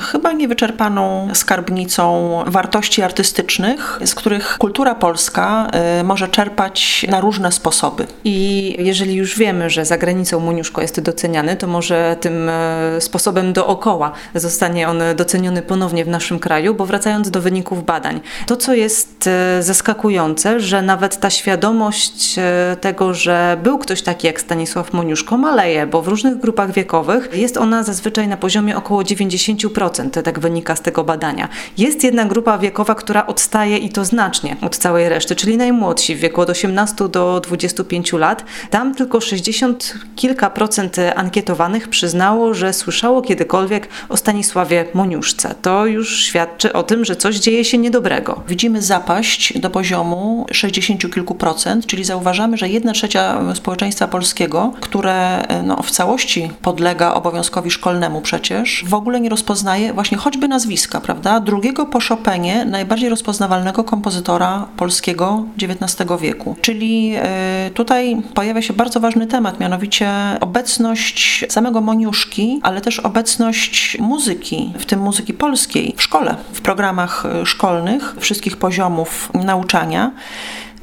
chyba 0.00 0.32
niewyczerpaną 0.32 1.28
skarbnicą 1.34 2.30
wartości 2.46 3.02
artystycznych, 3.02 4.00
z 4.04 4.14
których 4.14 4.56
kultura 4.58 4.94
polska 4.94 5.70
y, 6.00 6.04
może 6.04 6.28
czerpać 6.28 7.06
na 7.08 7.20
różne 7.20 7.52
sposoby. 7.52 8.06
I 8.24 8.76
jeżeli 8.78 9.14
już 9.14 9.38
wiemy, 9.38 9.70
że 9.70 9.84
za 9.84 9.98
granicą 9.98 10.40
Moniuszko 10.40 10.80
jest 10.82 11.00
doceniany, 11.00 11.56
to 11.56 11.66
może 11.66 12.16
tym 12.20 12.48
e, 12.48 13.00
sposobem 13.00 13.52
dookoła 13.52 14.12
zostanie 14.34 14.88
on 14.88 15.02
doceniony 15.16 15.62
ponownie 15.62 16.04
w 16.04 16.08
naszym 16.08 16.38
kraju, 16.38 16.74
bo 16.74 16.86
wracając 16.86 17.30
do 17.30 17.40
wyników 17.40 17.84
badań, 17.84 18.20
to 18.46 18.56
co 18.56 18.74
jest 18.74 19.26
e, 19.26 19.62
zaskakujące, 19.62 20.60
że 20.60 20.82
nawet 20.82 21.20
ta 21.20 21.30
świadomość 21.30 22.38
e, 22.38 22.76
tego, 22.80 23.14
że 23.14 23.58
był 23.62 23.78
ktoś 23.78 24.02
taki 24.02 24.26
jak 24.26 24.40
Stanisław 24.40 24.92
Moniuszko 24.92 25.36
maleje, 25.38 25.86
bo 25.86 26.02
w 26.02 26.08
różnych 26.08 26.38
grupach 26.38 26.72
wiekowych 26.72 27.28
jest 27.32 27.56
ona 27.56 27.82
zazwyczaj 27.82 28.28
na 28.28 28.36
poziomie 28.36 28.76
około 28.76 29.02
90%, 29.02 30.22
tak 30.22 30.38
wynika 30.38 30.76
z 30.76 30.80
tego 30.80 31.04
badania. 31.04 31.48
Jest 31.78 32.04
jedna 32.04 32.24
grupa 32.24 32.58
wiekowa, 32.58 32.94
która 32.94 33.26
odstaje 33.26 33.78
i 33.78 33.88
to 33.88 34.04
znacznie 34.04 34.56
od 34.60 34.76
całej 34.76 35.08
reszty, 35.08 35.36
czyli 35.36 35.56
najmłodsi 35.56 36.16
w 36.16 36.18
wieku 36.18 36.40
od 36.40 36.50
18 36.50 37.08
do 37.08 37.40
25 37.40 38.12
lat. 38.12 38.44
Tam 38.70 38.94
tylko 38.94 39.20
60 39.20 39.94
kilka 40.16 40.50
procent 40.50 40.96
ankietowanych 41.16 41.88
przyznało, 41.88 42.54
że 42.54 42.72
słyszało 42.72 43.22
kiedykolwiek 43.22 43.88
o 44.08 44.16
Stanisławie 44.16 44.84
Moniuszce. 44.94 45.54
To 45.62 45.86
już 45.86 46.24
świadczy 46.24 46.72
o 46.72 46.82
tym, 46.82 47.04
że 47.04 47.16
coś 47.16 47.36
dzieje 47.36 47.64
się 47.64 47.78
niedobrego. 47.78 48.42
Widzimy 48.48 48.82
zapaść 48.82 49.58
do 49.58 49.70
poziomu 49.70 50.46
60 50.52 51.14
kilku 51.14 51.34
procent, 51.34 51.86
czyli 51.86 52.04
zauważamy, 52.04 52.56
że 52.56 52.68
jedna 52.70 52.92
trzecia 52.92 53.54
społeczeństwa 53.54 54.08
polskiego, 54.08 54.72
które 54.80 55.46
no, 55.64 55.82
w 55.82 55.90
całości 55.90 56.50
podlega 56.62 57.14
obowiązkowi 57.14 57.70
szkolnemu 57.70 58.20
przecież, 58.20 58.84
w 58.86 58.94
ogóle 58.94 59.20
nie 59.20 59.28
rozpoznaje 59.28 59.92
właśnie 59.92 60.18
choćby 60.18 60.48
nazwiska, 60.48 61.00
prawda? 61.00 61.40
Drugiego 61.40 61.86
po 61.86 62.00
Chopinie 62.00 62.64
najbardziej 62.64 63.08
rozpoznawalnego 63.08 63.84
kompozytora 63.84 64.66
polskiego 64.76 65.44
XIX 65.62 66.10
wieku. 66.20 66.56
Czyli 66.60 67.16
y, 67.66 67.70
tutaj 67.70 68.16
pojawia 68.34 68.62
się 68.62 68.72
bardzo 68.72 69.00
ważny 69.00 69.26
temat, 69.26 69.60
mianowicie 69.60 70.10
obecność 70.40 71.44
samego 71.48 71.80
Moniuszki, 71.80 72.60
ale 72.62 72.80
też 72.80 72.98
obecność 72.98 73.98
muzyki, 74.00 74.72
w 74.78 74.86
tym 74.86 75.00
muzyki 75.00 75.34
polskiej 75.34 75.94
w 75.96 76.02
szkole, 76.02 76.36
w 76.52 76.60
programach 76.60 77.24
szkolnych 77.44 78.16
wszystkich 78.20 78.56
poziomów 78.56 79.30
nauczania. 79.34 80.10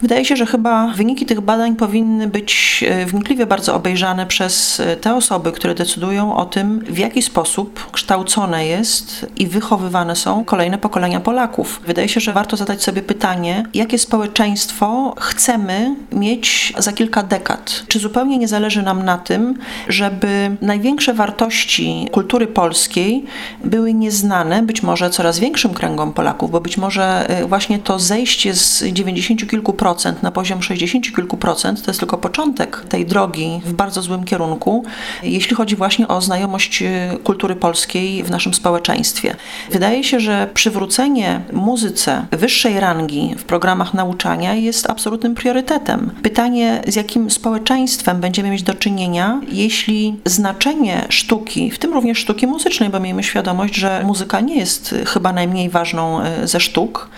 Wydaje 0.02 0.26
się, 0.26 0.36
że 0.36 0.46
chyba 0.46 0.88
wyniki 0.88 1.26
tych 1.26 1.42
badań 1.42 1.76
powinny 1.76 2.28
być 2.28 2.84
e, 2.88 3.06
wnikliwie 3.06 3.46
bardzo 3.46 3.76
obejrzane 3.76 4.26
przez 4.26 4.80
e, 4.80 4.96
te 4.96 5.16
osoby, 5.16 5.52
które 5.52 5.76
decydują 5.76 6.36
o 6.36 6.46
tym, 6.46 6.80
w 6.80 6.98
jaki 6.98 7.22
sposób 7.22 7.92
kształcone 7.92 8.66
jest 8.66 9.26
i 9.38 9.48
wychowywane 9.48 10.16
są 10.16 10.46
kolejne 10.46 10.78
pokolenia 10.78 11.20
Polaków. 11.20 11.82
Wydaje 11.88 12.10
się, 12.10 12.20
że 12.20 12.34
warto 12.34 12.58
zadać 12.58 12.84
sobie 12.84 13.02
pytanie, 13.02 13.64
jakie 13.74 14.00
społeczeństwo 14.00 15.16
chcemy 15.20 15.96
mieć 16.12 16.74
za 16.78 16.94
kilka 16.94 17.24
dekad. 17.24 17.84
Czy 17.88 18.00
zupełnie 18.00 18.38
nie 18.38 18.48
zależy 18.48 18.84
nam 18.84 19.04
na 19.04 19.18
tym, 19.18 19.54
żeby 19.88 20.56
największe 20.62 21.14
wartości 21.14 22.08
kultury 22.12 22.48
polskiej 22.48 23.26
były 23.64 23.94
nieznane 23.94 24.64
być 24.64 24.84
może 24.84 25.10
coraz 25.10 25.40
większym 25.40 25.74
kręgom 25.74 26.14
Polaków, 26.14 26.52
bo 26.52 26.62
być 26.62 26.78
może 26.78 27.30
e, 27.30 27.46
właśnie 27.46 27.80
to 27.80 28.00
zejście 28.00 28.54
z 28.54 28.84
90 28.84 29.50
kilku 29.50 29.74
procent 29.74 29.87
procent 29.88 30.24
na 30.24 30.32
poziom 30.32 30.64
60 30.64 31.16
kilku 31.16 31.38
procent 31.38 31.82
to 31.82 31.92
jest 31.92 32.00
tylko 32.00 32.18
początek 32.18 32.84
tej 32.90 33.06
drogi 33.06 33.62
w 33.66 33.74
bardzo 33.74 34.02
złym 34.02 34.24
kierunku, 34.24 34.84
jeśli 35.24 35.56
chodzi 35.56 35.76
właśnie 35.76 36.08
o 36.08 36.22
znajomość 36.22 36.82
y, 36.82 37.18
kultury 37.24 37.56
polskiej 37.56 38.24
w 38.24 38.30
naszym 38.30 38.54
społeczeństwie. 38.54 39.36
Wydaje 39.72 40.04
się, 40.04 40.20
że 40.20 40.50
przywrócenie 40.54 41.42
muzyce 41.54 42.26
wyższej 42.32 42.80
rangi 42.80 43.36
w 43.38 43.44
programach 43.44 43.94
nauczania 43.94 44.56
jest 44.56 44.90
absolutnym 44.90 45.36
priorytetem. 45.36 46.12
Pytanie, 46.24 46.82
z 46.88 46.96
jakim 46.96 47.32
społeczeństwem 47.32 48.22
będziemy 48.22 48.50
mieć 48.50 48.64
do 48.64 48.74
czynienia, 48.74 49.42
jeśli 49.52 50.16
znaczenie 50.26 51.06
sztuki, 51.10 51.72
w 51.72 51.80
tym 51.80 51.94
również 51.94 52.18
sztuki 52.18 52.48
muzycznej, 52.48 52.90
bo 52.90 53.00
miejmy 53.00 53.24
świadomość, 53.24 53.76
że 53.76 54.04
muzyka 54.06 54.40
nie 54.40 54.56
jest 54.56 54.96
chyba 55.06 55.34
najmniej 55.34 55.70
ważną 55.70 56.22
y, 56.22 56.48
ze 56.48 56.60
sztuk, 56.60 57.10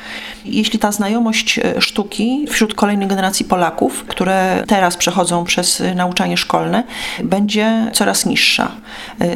jeśli 0.45 0.79
ta 0.79 0.91
znajomość 0.91 1.59
y, 1.59 1.81
sztuki 1.81 2.45
wśród 2.59 2.73
kolejnej 2.73 3.07
generacji 3.07 3.45
Polaków, 3.45 4.05
które 4.07 4.63
teraz 4.67 4.97
przechodzą 4.97 5.43
przez 5.43 5.83
nauczanie 5.95 6.37
szkolne, 6.37 6.83
będzie 7.23 7.91
coraz 7.93 8.25
niższa. 8.25 8.71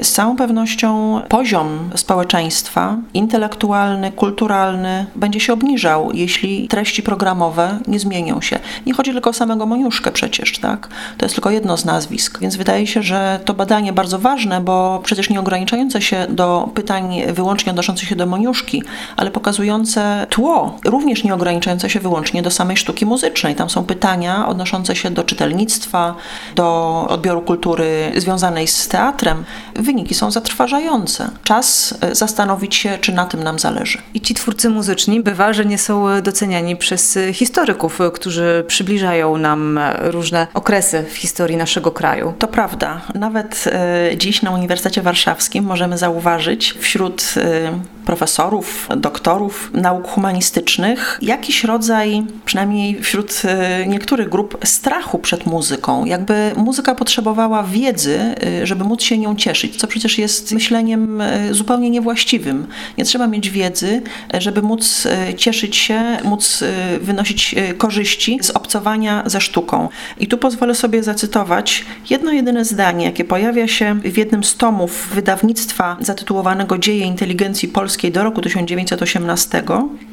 Z 0.01 0.11
całą 0.11 0.35
pewnością 0.35 1.21
poziom 1.29 1.89
społeczeństwa 1.95 2.97
intelektualny, 3.13 4.11
kulturalny 4.11 5.05
będzie 5.15 5.39
się 5.39 5.53
obniżał, 5.53 6.11
jeśli 6.13 6.67
treści 6.67 7.03
programowe 7.03 7.79
nie 7.87 7.99
zmienią 7.99 8.41
się. 8.41 8.59
Nie 8.85 8.93
chodzi 8.93 9.11
tylko 9.11 9.29
o 9.29 9.33
samego 9.33 9.65
Moniuszkę 9.65 10.11
przecież, 10.11 10.59
tak? 10.59 10.89
To 11.17 11.25
jest 11.25 11.35
tylko 11.35 11.49
jedno 11.49 11.77
z 11.77 11.85
nazwisk, 11.85 12.39
więc 12.39 12.55
wydaje 12.55 12.87
się, 12.87 13.03
że 13.03 13.39
to 13.45 13.53
badanie 13.53 13.93
bardzo 13.93 14.19
ważne, 14.19 14.61
bo 14.61 15.01
przecież 15.03 15.29
nie 15.29 15.39
ograniczające 15.39 16.01
się 16.01 16.27
do 16.29 16.69
pytań 16.73 17.21
wyłącznie 17.33 17.69
odnoszących 17.69 18.09
się 18.09 18.15
do 18.15 18.25
Moniuszki, 18.25 18.83
ale 19.17 19.31
pokazujące 19.31 20.27
tło, 20.29 20.79
również 20.85 21.23
nie 21.23 21.33
ograniczające 21.33 21.89
się 21.89 21.99
wyłącznie 21.99 22.41
do 22.41 22.51
samej 22.51 22.77
sztuki 22.77 23.05
muzycznej. 23.13 23.55
Tam 23.55 23.69
są 23.69 23.85
pytania 23.85 24.47
odnoszące 24.47 24.95
się 24.95 25.09
do 25.11 25.23
czytelnictwa, 25.23 26.15
do 26.55 26.65
odbioru 27.09 27.41
kultury 27.41 28.11
związanej 28.17 28.67
z 28.67 28.87
teatrem. 28.87 29.43
Wyniki 29.75 30.15
są 30.15 30.31
zatrważające. 30.31 31.29
Czas 31.43 31.93
e, 32.01 32.15
zastanowić 32.15 32.75
się, 32.75 32.97
czy 33.01 33.11
na 33.11 33.25
tym 33.25 33.43
nam 33.43 33.59
zależy. 33.59 33.97
I 34.13 34.21
ci 34.21 34.33
twórcy 34.33 34.69
muzyczni 34.69 35.21
bywa, 35.21 35.53
że 35.53 35.65
nie 35.65 35.77
są 35.77 36.21
doceniani 36.21 36.75
przez 36.75 37.19
historyków, 37.33 37.99
którzy 38.13 38.63
przybliżają 38.67 39.37
nam 39.37 39.79
różne 39.99 40.47
okresy 40.53 41.05
w 41.11 41.17
historii 41.17 41.57
naszego 41.57 41.91
kraju. 41.91 42.33
To 42.39 42.47
prawda. 42.47 43.01
Nawet 43.15 43.65
e, 43.67 44.17
dziś 44.17 44.41
na 44.41 44.51
Uniwersytecie 44.51 45.01
Warszawskim 45.01 45.65
możemy 45.65 45.97
zauważyć 45.97 46.73
wśród 46.79 47.33
e, 47.37 48.03
profesorów, 48.05 48.89
doktorów 48.97 49.71
nauk 49.73 50.07
humanistycznych 50.07 51.19
jakiś 51.21 51.63
rodzaj, 51.63 52.23
przynajmniej 52.45 53.02
wśród 53.03 53.41
niektórych 53.87 54.29
grup, 54.29 54.57
strachu 54.63 55.19
przed 55.19 55.45
muzyką. 55.45 56.05
Jakby 56.05 56.51
muzyka 56.55 56.95
potrzebowała 56.95 57.63
wiedzy, 57.63 58.19
żeby 58.63 58.83
móc 58.83 59.01
się 59.01 59.17
nią 59.17 59.35
cieszyć, 59.35 59.75
co 59.75 59.87
przecież 59.87 60.17
jest 60.17 60.51
myśleniem 60.51 61.23
zupełnie 61.51 61.89
niewłaściwym. 61.89 62.67
Nie 62.97 63.05
trzeba 63.05 63.27
mieć 63.27 63.49
wiedzy, 63.49 64.01
żeby 64.33 64.61
móc 64.61 65.05
e, 65.05 65.33
cieszyć 65.33 65.75
się, 65.75 66.17
móc 66.23 66.63
e, 66.63 66.99
wynosić 66.99 67.53
e, 67.57 67.73
korzyści 67.73 68.39
z 68.41 68.49
obcowania 68.49 69.23
ze 69.25 69.41
sztuką. 69.41 69.89
I 70.19 70.27
tu 70.27 70.37
pozwolę 70.37 70.75
sobie 70.75 71.03
zacytować 71.03 71.85
jedno 72.09 72.31
jedyne 72.31 72.65
zdanie, 72.65 73.05
jakie 73.05 73.23
pojawia 73.23 73.67
się 73.67 73.99
w 74.03 74.17
jednym 74.17 74.43
z 74.43 74.55
tomów 74.55 75.09
wydawnictwa 75.13 75.97
zatytułowanego 75.99 76.77
Dzieje 76.77 77.05
inteligencji 77.05 77.67
polskiej 77.67 78.11
do 78.11 78.23
roku 78.23 78.41
1918. 78.41 79.63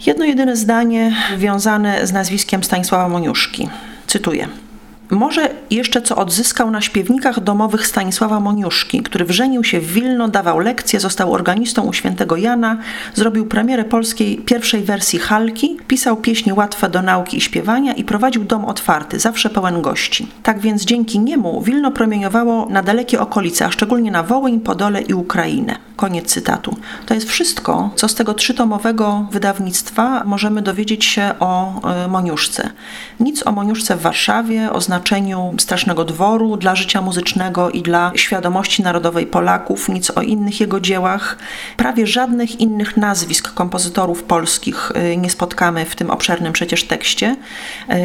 Jedno 0.07 0.25
jedyne 0.25 0.57
zdanie 0.57 1.17
wiązane 1.39 2.07
z 2.07 2.13
nazwiskiem 2.13 2.65
Stanisława 2.65 2.80
Moniuszki. 3.09 3.69
Cytuję. 4.07 4.49
Może 5.11 5.49
jeszcze 5.71 6.03
co 6.03 6.17
odzyskał 6.17 6.71
na 6.71 6.81
śpiewnikach 6.81 7.41
domowych 7.41 7.87
Stanisława 7.87 8.41
Moniuszki, 8.41 9.03
który 9.03 9.25
wrzenił 9.25 9.65
się 9.65 9.81
w 9.81 9.93
Wilno, 9.93 10.29
dawał 10.29 10.59
lekcje, 10.59 11.01
został 11.01 11.33
organistą 11.33 11.83
u 11.83 11.93
świętego 11.93 12.37
Jana, 12.37 12.79
zrobił 13.15 13.47
premierę 13.47 13.85
polskiej 13.85 14.39
pierwszej 14.39 14.83
wersji 14.83 15.19
Halki, 15.19 15.77
pisał 15.89 16.17
pieśni 16.17 16.53
łatwe 16.53 16.89
do 16.89 17.03
nauki 17.03 17.37
i 17.37 17.41
śpiewania 17.41 17.93
i 17.93 18.05
prowadził 18.05 18.45
dom 18.45 18.65
otwarty, 18.65 19.19
zawsze 19.19 19.51
pełen 19.51 19.83
gości. 19.83 20.29
Tak 20.43 20.61
więc 20.61 20.85
dzięki 20.85 21.19
niemu 21.19 21.63
Wilno 21.63 21.91
promieniowało 21.91 22.67
na 22.71 22.83
dalekie 22.83 23.21
okolice, 23.21 23.67
a 23.67 23.71
szczególnie 23.71 24.11
na 24.11 24.23
Wołyń, 24.23 24.61
Podole 24.61 25.01
i 25.01 25.15
Ukrainę. 25.15 25.77
Koniec 25.97 26.27
cytatu. 26.27 26.77
To 27.07 27.15
jest 27.15 27.29
wszystko, 27.29 27.91
co 27.97 28.09
z 28.09 28.15
tego 28.15 28.35
trzytomowego 28.35 29.27
wydawnictwa 29.31 30.25
możemy 30.25 30.63
dowiedzieć 30.63 31.05
się 31.05 31.35
o 31.41 31.81
y, 32.05 32.09
Moniuszce. 32.09 32.71
Nic 33.21 33.47
o 33.47 33.53
Moniuszce 33.53 33.97
w 33.97 34.01
Warszawie, 34.01 34.73
o 34.73 34.81
strasznego 35.59 36.05
dworu 36.05 36.57
dla 36.57 36.75
życia 36.75 37.03
muzycznego 37.03 37.71
i 37.71 37.83
dla 37.83 38.13
świadomości 38.15 38.83
narodowej 38.83 39.27
Polaków, 39.27 39.89
nic 39.89 40.11
o 40.11 40.23
innych 40.23 40.61
jego 40.61 40.81
dziełach. 40.81 41.39
Prawie 41.77 42.07
żadnych 42.07 42.61
innych 42.61 42.97
nazwisk 42.97 43.55
kompozytorów 43.55 44.23
polskich 44.23 44.93
y, 45.13 45.17
nie 45.17 45.31
spotkamy 45.31 45.85
w 45.85 45.97
tym 45.97 46.11
obszernym 46.11 46.53
przecież 46.53 46.85
tekście, 46.85 47.37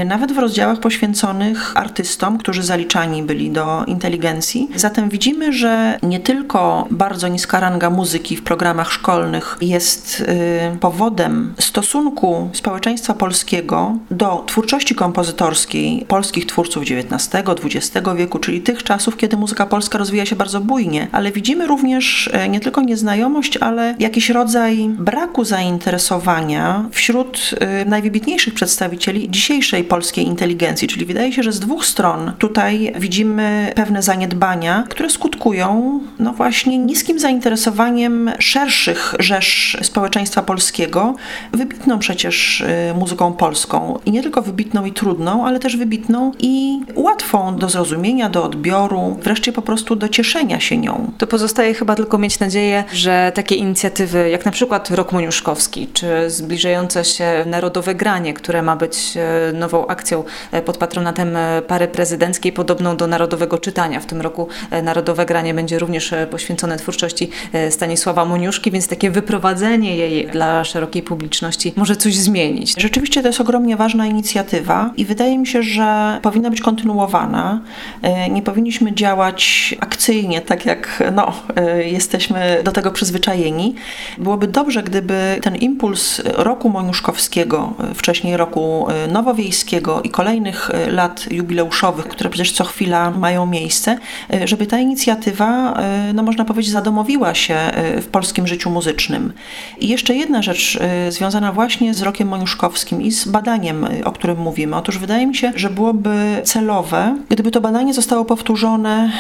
y, 0.02 0.06
nawet 0.06 0.32
w 0.32 0.38
rozdziałach 0.38 0.80
poświęconych 0.80 1.78
artystom, 1.78 2.38
którzy 2.38 2.64
zaliczani 2.64 3.24
byli 3.24 3.52
do 3.52 3.84
inteligencji. 3.88 4.70
Zatem 4.76 5.10
widzimy, 5.10 5.54
że 5.54 6.00
nie 6.04 6.20
tylko 6.20 6.88
bardzo 6.92 7.28
niska 7.28 7.60
ranga 7.60 7.90
muzyki 7.90 8.38
w 8.38 8.44
programach 8.44 8.92
szkolnych 8.92 9.58
jest 9.62 10.22
y, 10.22 10.78
powodem 10.80 11.54
stosunku 11.60 12.50
społeczeństwa 12.54 13.14
polskiego 13.14 13.98
do 14.12 14.44
twórczości 14.48 14.96
kompozytorskiej 14.96 16.06
polskich 16.08 16.46
twórców 16.46 16.85
XIX-XX 16.86 18.08
wieku, 18.16 18.40
czyli 18.40 18.62
tych 18.62 18.84
czasów, 18.84 19.18
kiedy 19.18 19.38
muzyka 19.38 19.66
polska 19.66 19.98
rozwija 19.98 20.26
się 20.26 20.36
bardzo 20.36 20.62
bujnie, 20.62 21.08
ale 21.12 21.32
widzimy 21.32 21.68
również 21.68 22.30
e, 22.34 22.50
nie 22.50 22.60
tylko 22.60 22.82
nieznajomość, 22.82 23.58
ale 23.58 23.96
jakiś 24.00 24.30
rodzaj 24.30 24.90
braku 24.90 25.44
zainteresowania 25.44 26.86
wśród 26.92 27.56
e, 27.60 27.86
najwybitniejszych 27.86 28.54
przedstawicieli 28.54 29.30
dzisiejszej 29.30 29.84
polskiej 29.84 30.26
inteligencji, 30.26 30.88
czyli 30.88 31.06
wydaje 31.06 31.34
się, 31.34 31.44
że 31.44 31.52
z 31.52 31.60
dwóch 31.60 31.86
stron 31.86 32.32
tutaj 32.40 32.94
widzimy 33.00 33.72
pewne 33.76 34.02
zaniedbania, 34.02 34.84
które 34.90 35.10
skutkują 35.10 36.00
no 36.20 36.34
właśnie 36.34 36.78
niskim 36.78 37.20
zainteresowaniem 37.20 38.32
szerszych 38.40 39.16
rzesz 39.20 39.78
społeczeństwa 39.82 40.42
polskiego, 40.44 41.16
wybitną 41.52 42.00
przecież 42.00 42.62
e, 42.62 42.94
muzyką 42.94 43.34
polską. 43.34 44.00
I 44.06 44.12
nie 44.12 44.24
tylko 44.24 44.42
wybitną 44.42 44.86
i 44.86 44.92
trudną, 44.92 45.46
ale 45.46 45.60
też 45.60 45.78
wybitną 45.78 46.32
i 46.40 46.75
łatwą 46.96 47.56
do 47.56 47.70
zrozumienia, 47.70 48.30
do 48.30 48.44
odbioru, 48.44 49.18
wreszcie 49.22 49.52
po 49.52 49.62
prostu 49.62 49.96
do 49.96 50.10
cieszenia 50.10 50.60
się 50.60 50.78
nią. 50.78 51.12
To 51.18 51.28
pozostaje 51.28 51.74
chyba 51.74 51.96
tylko 51.96 52.18
mieć 52.18 52.40
nadzieję, 52.40 52.84
że 52.94 53.32
takie 53.36 53.56
inicjatywy, 53.56 54.30
jak 54.30 54.46
na 54.46 54.52
przykład 54.52 54.92
Rok 54.92 55.12
Moniuszkowski, 55.12 55.88
czy 55.94 56.30
zbliżające 56.30 57.06
się 57.06 57.44
Narodowe 57.46 57.96
Granie, 57.96 58.34
które 58.34 58.62
ma 58.62 58.76
być 58.76 59.18
e, 59.18 59.54
nową 59.54 59.88
akcją 59.88 60.24
e, 60.52 60.62
pod 60.62 60.78
patronatem 60.78 61.36
e, 61.36 61.62
pary 61.62 61.88
prezydenckiej, 61.88 62.52
podobną 62.52 62.98
do 62.98 63.08
Narodowego 63.08 63.58
Czytania. 63.58 64.00
W 64.00 64.06
tym 64.06 64.22
roku 64.22 64.48
Narodowe 64.84 65.26
Granie 65.26 65.54
będzie 65.54 65.80
również 65.80 66.14
poświęcone 66.32 66.78
twórczości 66.78 67.30
Stanisława 67.70 68.26
Moniuszki, 68.26 68.72
więc 68.72 68.88
takie 68.88 69.12
wyprowadzenie 69.12 69.98
jej 69.98 70.28
dla 70.28 70.64
szerokiej 70.64 71.04
publiczności 71.04 71.74
może 71.76 71.96
coś 71.96 72.16
zmienić. 72.16 72.76
Rzeczywiście 72.78 73.22
to 73.22 73.28
jest 73.28 73.42
ogromnie 73.42 73.76
ważna 73.76 74.06
inicjatywa 74.08 74.92
i 74.98 75.06
wydaje 75.06 75.38
mi 75.38 75.48
się, 75.48 75.64
że 75.64 76.20
powinna 76.22 76.50
być 76.50 76.55
kontynuowana. 76.62 77.62
E, 78.02 78.30
nie 78.30 78.42
powinniśmy 78.42 78.94
działać 78.94 79.76
akcyjnie, 79.80 80.42
tak 80.42 80.66
jak 80.66 81.04
no, 81.16 81.34
e, 81.56 81.84
jesteśmy 81.84 82.62
do 82.64 82.72
tego 82.72 82.92
przyzwyczajeni. 82.92 83.76
Byłoby 84.18 84.48
dobrze, 84.48 84.84
gdyby 84.84 85.40
ten 85.42 85.56
impuls 85.56 86.22
roku 86.26 86.70
moniuszkowskiego, 86.70 87.74
e, 87.92 87.94
wcześniej 87.94 88.38
roku 88.38 88.88
nowowiejskiego 89.12 90.02
i 90.02 90.10
kolejnych 90.10 90.72
lat 90.88 91.32
jubileuszowych, 91.32 92.08
które 92.08 92.30
przecież 92.30 92.52
co 92.52 92.64
chwila 92.64 93.12
mają 93.12 93.46
miejsce, 93.46 93.98
żeby 94.46 94.66
ta 94.66 94.80
inicjatywa, 94.80 95.80
no 96.14 96.24
można 96.24 96.46
powiedzieć, 96.46 96.72
zadomowiła 96.72 97.34
się 97.34 97.58
w 98.02 98.06
polskim 98.06 98.48
życiu 98.48 98.70
muzycznym. 98.70 99.34
I 99.80 99.88
jeszcze 99.88 100.16
jedna 100.16 100.42
rzecz 100.42 100.80
związana 101.10 101.52
właśnie 101.52 101.94
z 101.94 102.02
rokiem 102.02 102.28
moniuszkowskim 102.28 103.02
i 103.02 103.12
z 103.12 103.28
badaniem, 103.28 103.88
o 104.04 104.12
którym 104.12 104.38
mówimy. 104.38 104.76
Otóż 104.76 104.98
wydaje 104.98 105.28
mi 105.28 105.36
się, 105.36 105.54
że 105.56 105.70
byłoby 105.70 106.42
celowe, 106.46 107.18
gdyby 107.30 107.52
to 107.52 107.62
badanie 107.62 107.94
zostało 107.94 108.26
powtórzone 108.26 109.12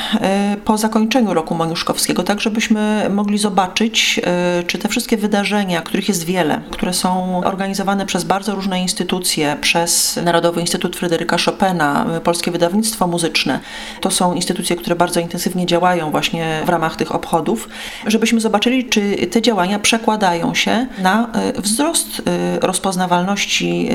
po 0.66 0.78
zakończeniu 0.78 1.34
roku 1.34 1.56
moniuszkowskiego, 1.56 2.24
tak 2.24 2.42
żebyśmy 2.42 3.10
mogli 3.10 3.38
zobaczyć, 3.38 4.22
czy 4.68 4.78
te 4.78 4.90
wszystkie 4.90 5.18
wydarzenia, 5.18 5.82
których 5.82 6.08
jest 6.08 6.24
wiele, 6.24 6.62
które 6.72 6.94
są 6.94 7.42
organizowane 7.44 8.06
przez 8.06 8.24
bardzo 8.24 8.56
różne 8.56 8.82
instytucje, 8.82 9.58
przez 9.62 10.20
Narodowy 10.24 10.62
Instytut 10.62 10.96
Fryderyka 10.96 11.38
Chopina, 11.46 12.06
Polskie 12.24 12.52
Wydawnictwo 12.52 13.08
Muzyczne, 13.08 13.60
to 14.02 14.12
są 14.12 14.34
instytucje, 14.34 14.76
które 14.76 14.96
bardzo 14.96 15.20
intensywnie 15.20 15.66
działają 15.66 16.12
właśnie 16.12 16.62
w 16.66 16.70
ramach 16.70 16.96
tych 16.96 17.16
obchodów, 17.16 17.70
żebyśmy 18.08 18.40
zobaczyli, 18.40 18.90
czy 18.90 19.28
te 19.32 19.42
działania 19.42 19.80
przekładają 19.80 20.54
się 20.54 20.88
na 21.00 21.28
wzrost 21.58 22.22
rozpoznawalności 22.62 23.90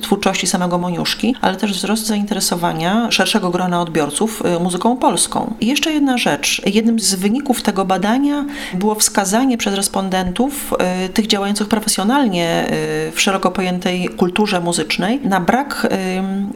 twórczości 0.00 0.46
samego 0.46 0.78
Moniuszki, 0.78 1.34
ale 1.40 1.56
też 1.56 1.72
wzrost 1.72 2.06
zainteresowania 2.06 2.69
szerszego 3.10 3.50
grona 3.50 3.80
odbiorców 3.80 4.42
muzyką 4.60 4.96
polską. 4.96 5.54
I 5.60 5.66
jeszcze 5.66 5.92
jedna 5.92 6.18
rzecz. 6.18 6.62
Jednym 6.66 7.00
z 7.00 7.14
wyników 7.14 7.62
tego 7.62 7.84
badania 7.84 8.44
było 8.74 8.94
wskazanie 8.94 9.58
przez 9.58 9.74
respondentów 9.74 10.74
y, 11.06 11.08
tych 11.08 11.26
działających 11.26 11.68
profesjonalnie 11.68 12.66
y, 13.08 13.12
w 13.12 13.20
szeroko 13.20 13.50
pojętej 13.50 14.08
kulturze 14.08 14.60
muzycznej 14.60 15.20
na 15.24 15.40
brak 15.40 15.84
y, 15.84 15.88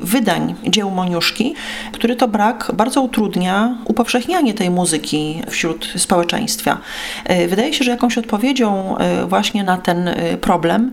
wydań 0.07 0.55
dzieł 0.67 0.91
Moniuszki, 0.91 1.55
który 1.93 2.17
to 2.17 2.29
brak 2.29 2.71
bardzo 2.75 3.03
utrudnia 3.03 3.79
upowszechnianie 3.85 4.55
tej 4.55 4.71
muzyki 4.71 5.43
wśród 5.51 5.93
społeczeństwa. 5.97 6.79
Wydaje 7.49 7.75
się, 7.75 7.85
że 7.85 7.91
jakąś 7.91 8.19
odpowiedzią 8.19 8.97
właśnie 9.27 9.65
na 9.65 9.79
ten 9.79 10.11
problem 10.41 10.93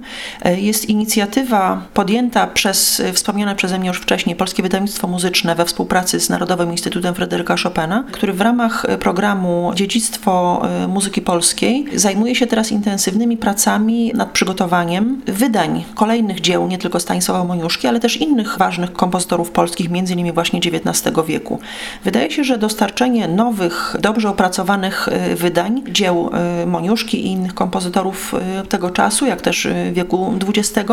jest 0.57 0.89
inicjatywa 0.89 1.81
podjęta 1.93 2.47
przez 2.47 3.01
wspomniane 3.13 3.55
przeze 3.55 3.79
mnie 3.79 3.87
już 3.87 3.97
wcześniej 3.97 4.35
Polskie 4.35 4.63
Wydawnictwo 4.63 5.07
Muzyczne 5.11 5.55
we 5.55 5.65
współpracy 5.65 6.19
z 6.19 6.29
Narodowym 6.29 6.71
Instytutem 6.71 7.15
Fryderyka 7.15 7.55
Chopina, 7.63 8.03
który 8.11 8.33
w 8.33 8.41
ramach 8.41 8.85
programu 8.99 9.71
Dziedzictwo 9.75 10.61
Muzyki 10.87 11.21
Polskiej 11.21 11.85
zajmuje 11.95 12.35
się 12.35 12.47
teraz 12.47 12.71
intensywnymi 12.71 13.37
pracami 13.37 14.11
nad 14.15 14.31
przygotowaniem 14.31 15.21
wydań 15.25 15.83
kolejnych 15.95 16.41
dzieł, 16.41 16.67
nie 16.67 16.77
tylko 16.77 16.99
Stanisława 16.99 17.43
Moniuszki, 17.43 17.87
ale 17.87 17.99
też 17.99 18.17
innych 18.17 18.57
ważnych 18.57 18.93
kompozytorów 18.93 19.51
polskich, 19.51 19.89
między 19.89 20.13
innymi 20.13 20.31
właśnie 20.31 20.59
XIX 20.59 21.15
wieku. 21.27 21.59
Wydaje 22.03 22.31
się, 22.31 22.43
że 22.43 22.57
dostarczenie 22.57 23.27
nowych, 23.27 23.95
dobrze 23.99 24.29
opracowanych 24.29 25.07
y, 25.31 25.35
wydań 25.35 25.83
dzieł 25.89 26.29
Moniuszki 26.67 27.25
i 27.25 27.31
innych 27.31 27.53
kompozytorów 27.53 28.35
tego 28.69 28.89
czasu, 28.89 29.25
jak 29.25 29.41
też 29.41 29.67
wieku 29.93 30.33
XX, 30.47 30.89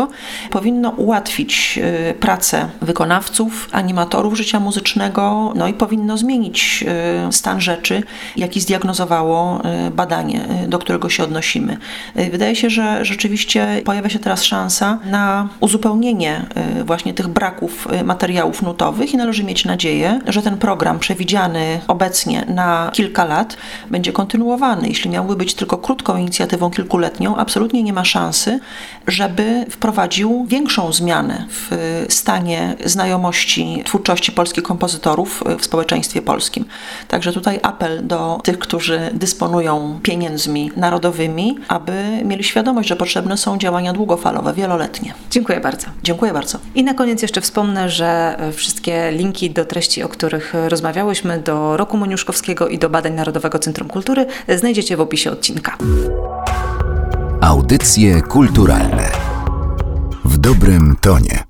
powinno 0.49 0.89
ułatwić 0.89 1.79
pracę 2.19 2.69
wykonawców, 2.81 3.69
animatorów 3.71 4.08
życia 4.33 4.59
muzycznego, 4.59 5.53
no 5.55 5.67
i 5.67 5.73
powinno 5.73 6.17
zmienić 6.17 6.85
stan 7.31 7.61
rzeczy, 7.61 8.03
jaki 8.35 8.61
zdiagnozowało 8.61 9.61
badanie, 9.91 10.41
do 10.67 10.79
którego 10.79 11.09
się 11.09 11.23
odnosimy. 11.23 11.77
Y, 12.19 12.29
wydaje 12.29 12.55
się, 12.55 12.69
że 12.69 13.05
rzeczywiście 13.05 13.81
pojawia 13.85 14.09
się 14.09 14.19
teraz 14.19 14.43
szansa 14.43 14.99
na 15.05 15.49
uzupełnienie 15.59 16.45
y, 16.79 16.83
właśnie 16.83 17.13
tych 17.13 17.27
braków 17.27 17.87
y, 18.01 18.03
materiałów 18.03 18.61
nutowych 18.61 19.13
i 19.13 19.17
należy 19.17 19.43
mieć 19.43 19.65
nadzieję, 19.65 20.21
że 20.27 20.41
ten 20.41 20.57
program 20.57 20.99
przewidziany 20.99 21.81
obecnie 21.87 22.45
na 22.47 22.89
kilka 22.93 23.25
lat 23.25 23.57
będzie 23.91 24.11
kontynuowany. 24.11 24.87
Jeśli 24.87 25.09
miałby 25.09 25.35
być 25.35 25.53
tylko 25.53 25.77
krótką 25.77 26.17
inicjatywą 26.17 26.71
kilkuletnią, 26.71 27.37
absolutnie 27.37 27.83
nie 27.83 27.93
ma 27.93 28.05
szansy, 28.05 28.59
żeby 29.07 29.65
wprowadził 29.69 30.45
większą 30.47 30.93
zmianę 30.93 31.45
w 31.49 32.05
stanie 32.09 32.75
znajomości 32.85 33.83
twórczości 33.99 34.31
polskich 34.31 34.63
kompozytorów 34.63 35.43
w 35.59 35.65
społeczeństwie 35.65 36.21
polskim. 36.21 36.65
Także 37.07 37.33
tutaj 37.33 37.59
apel 37.63 38.07
do 38.07 38.39
tych, 38.43 38.59
którzy 38.59 39.09
dysponują 39.13 39.99
pieniędzmi 40.03 40.71
narodowymi, 40.75 41.57
aby 41.67 41.93
mieli 42.25 42.43
świadomość, 42.43 42.89
że 42.89 42.95
potrzebne 42.95 43.37
są 43.37 43.57
działania 43.57 43.93
długofalowe, 43.93 44.53
wieloletnie. 44.53 45.13
Dziękuję 45.31 45.59
bardzo. 45.59 45.87
Dziękuję 46.03 46.33
bardzo. 46.33 46.57
I 46.75 46.83
na 46.83 46.93
koniec 46.93 47.21
jeszcze 47.21 47.41
wspomnę, 47.41 47.89
że 47.89 48.37
wszystkie 48.53 49.11
linki 49.11 49.51
do 49.51 49.65
treści, 49.65 50.03
o 50.03 50.09
których 50.09 50.53
rozmawiałyśmy, 50.67 51.39
do 51.39 51.77
roku 51.77 51.97
Moniuszkowskiego 51.97 52.67
i 52.67 52.79
do 52.79 52.89
badań 52.89 53.13
Narodowego 53.13 53.59
Centrum 53.59 53.89
Kultury 53.89 54.25
znajdziecie 54.57 54.97
w 54.97 55.01
opisie 55.01 55.31
odcinka. 55.31 55.77
Audycje 57.41 58.21
kulturalne 58.21 59.11
w 60.25 60.37
dobrym 60.37 60.95
tonie. 61.01 61.48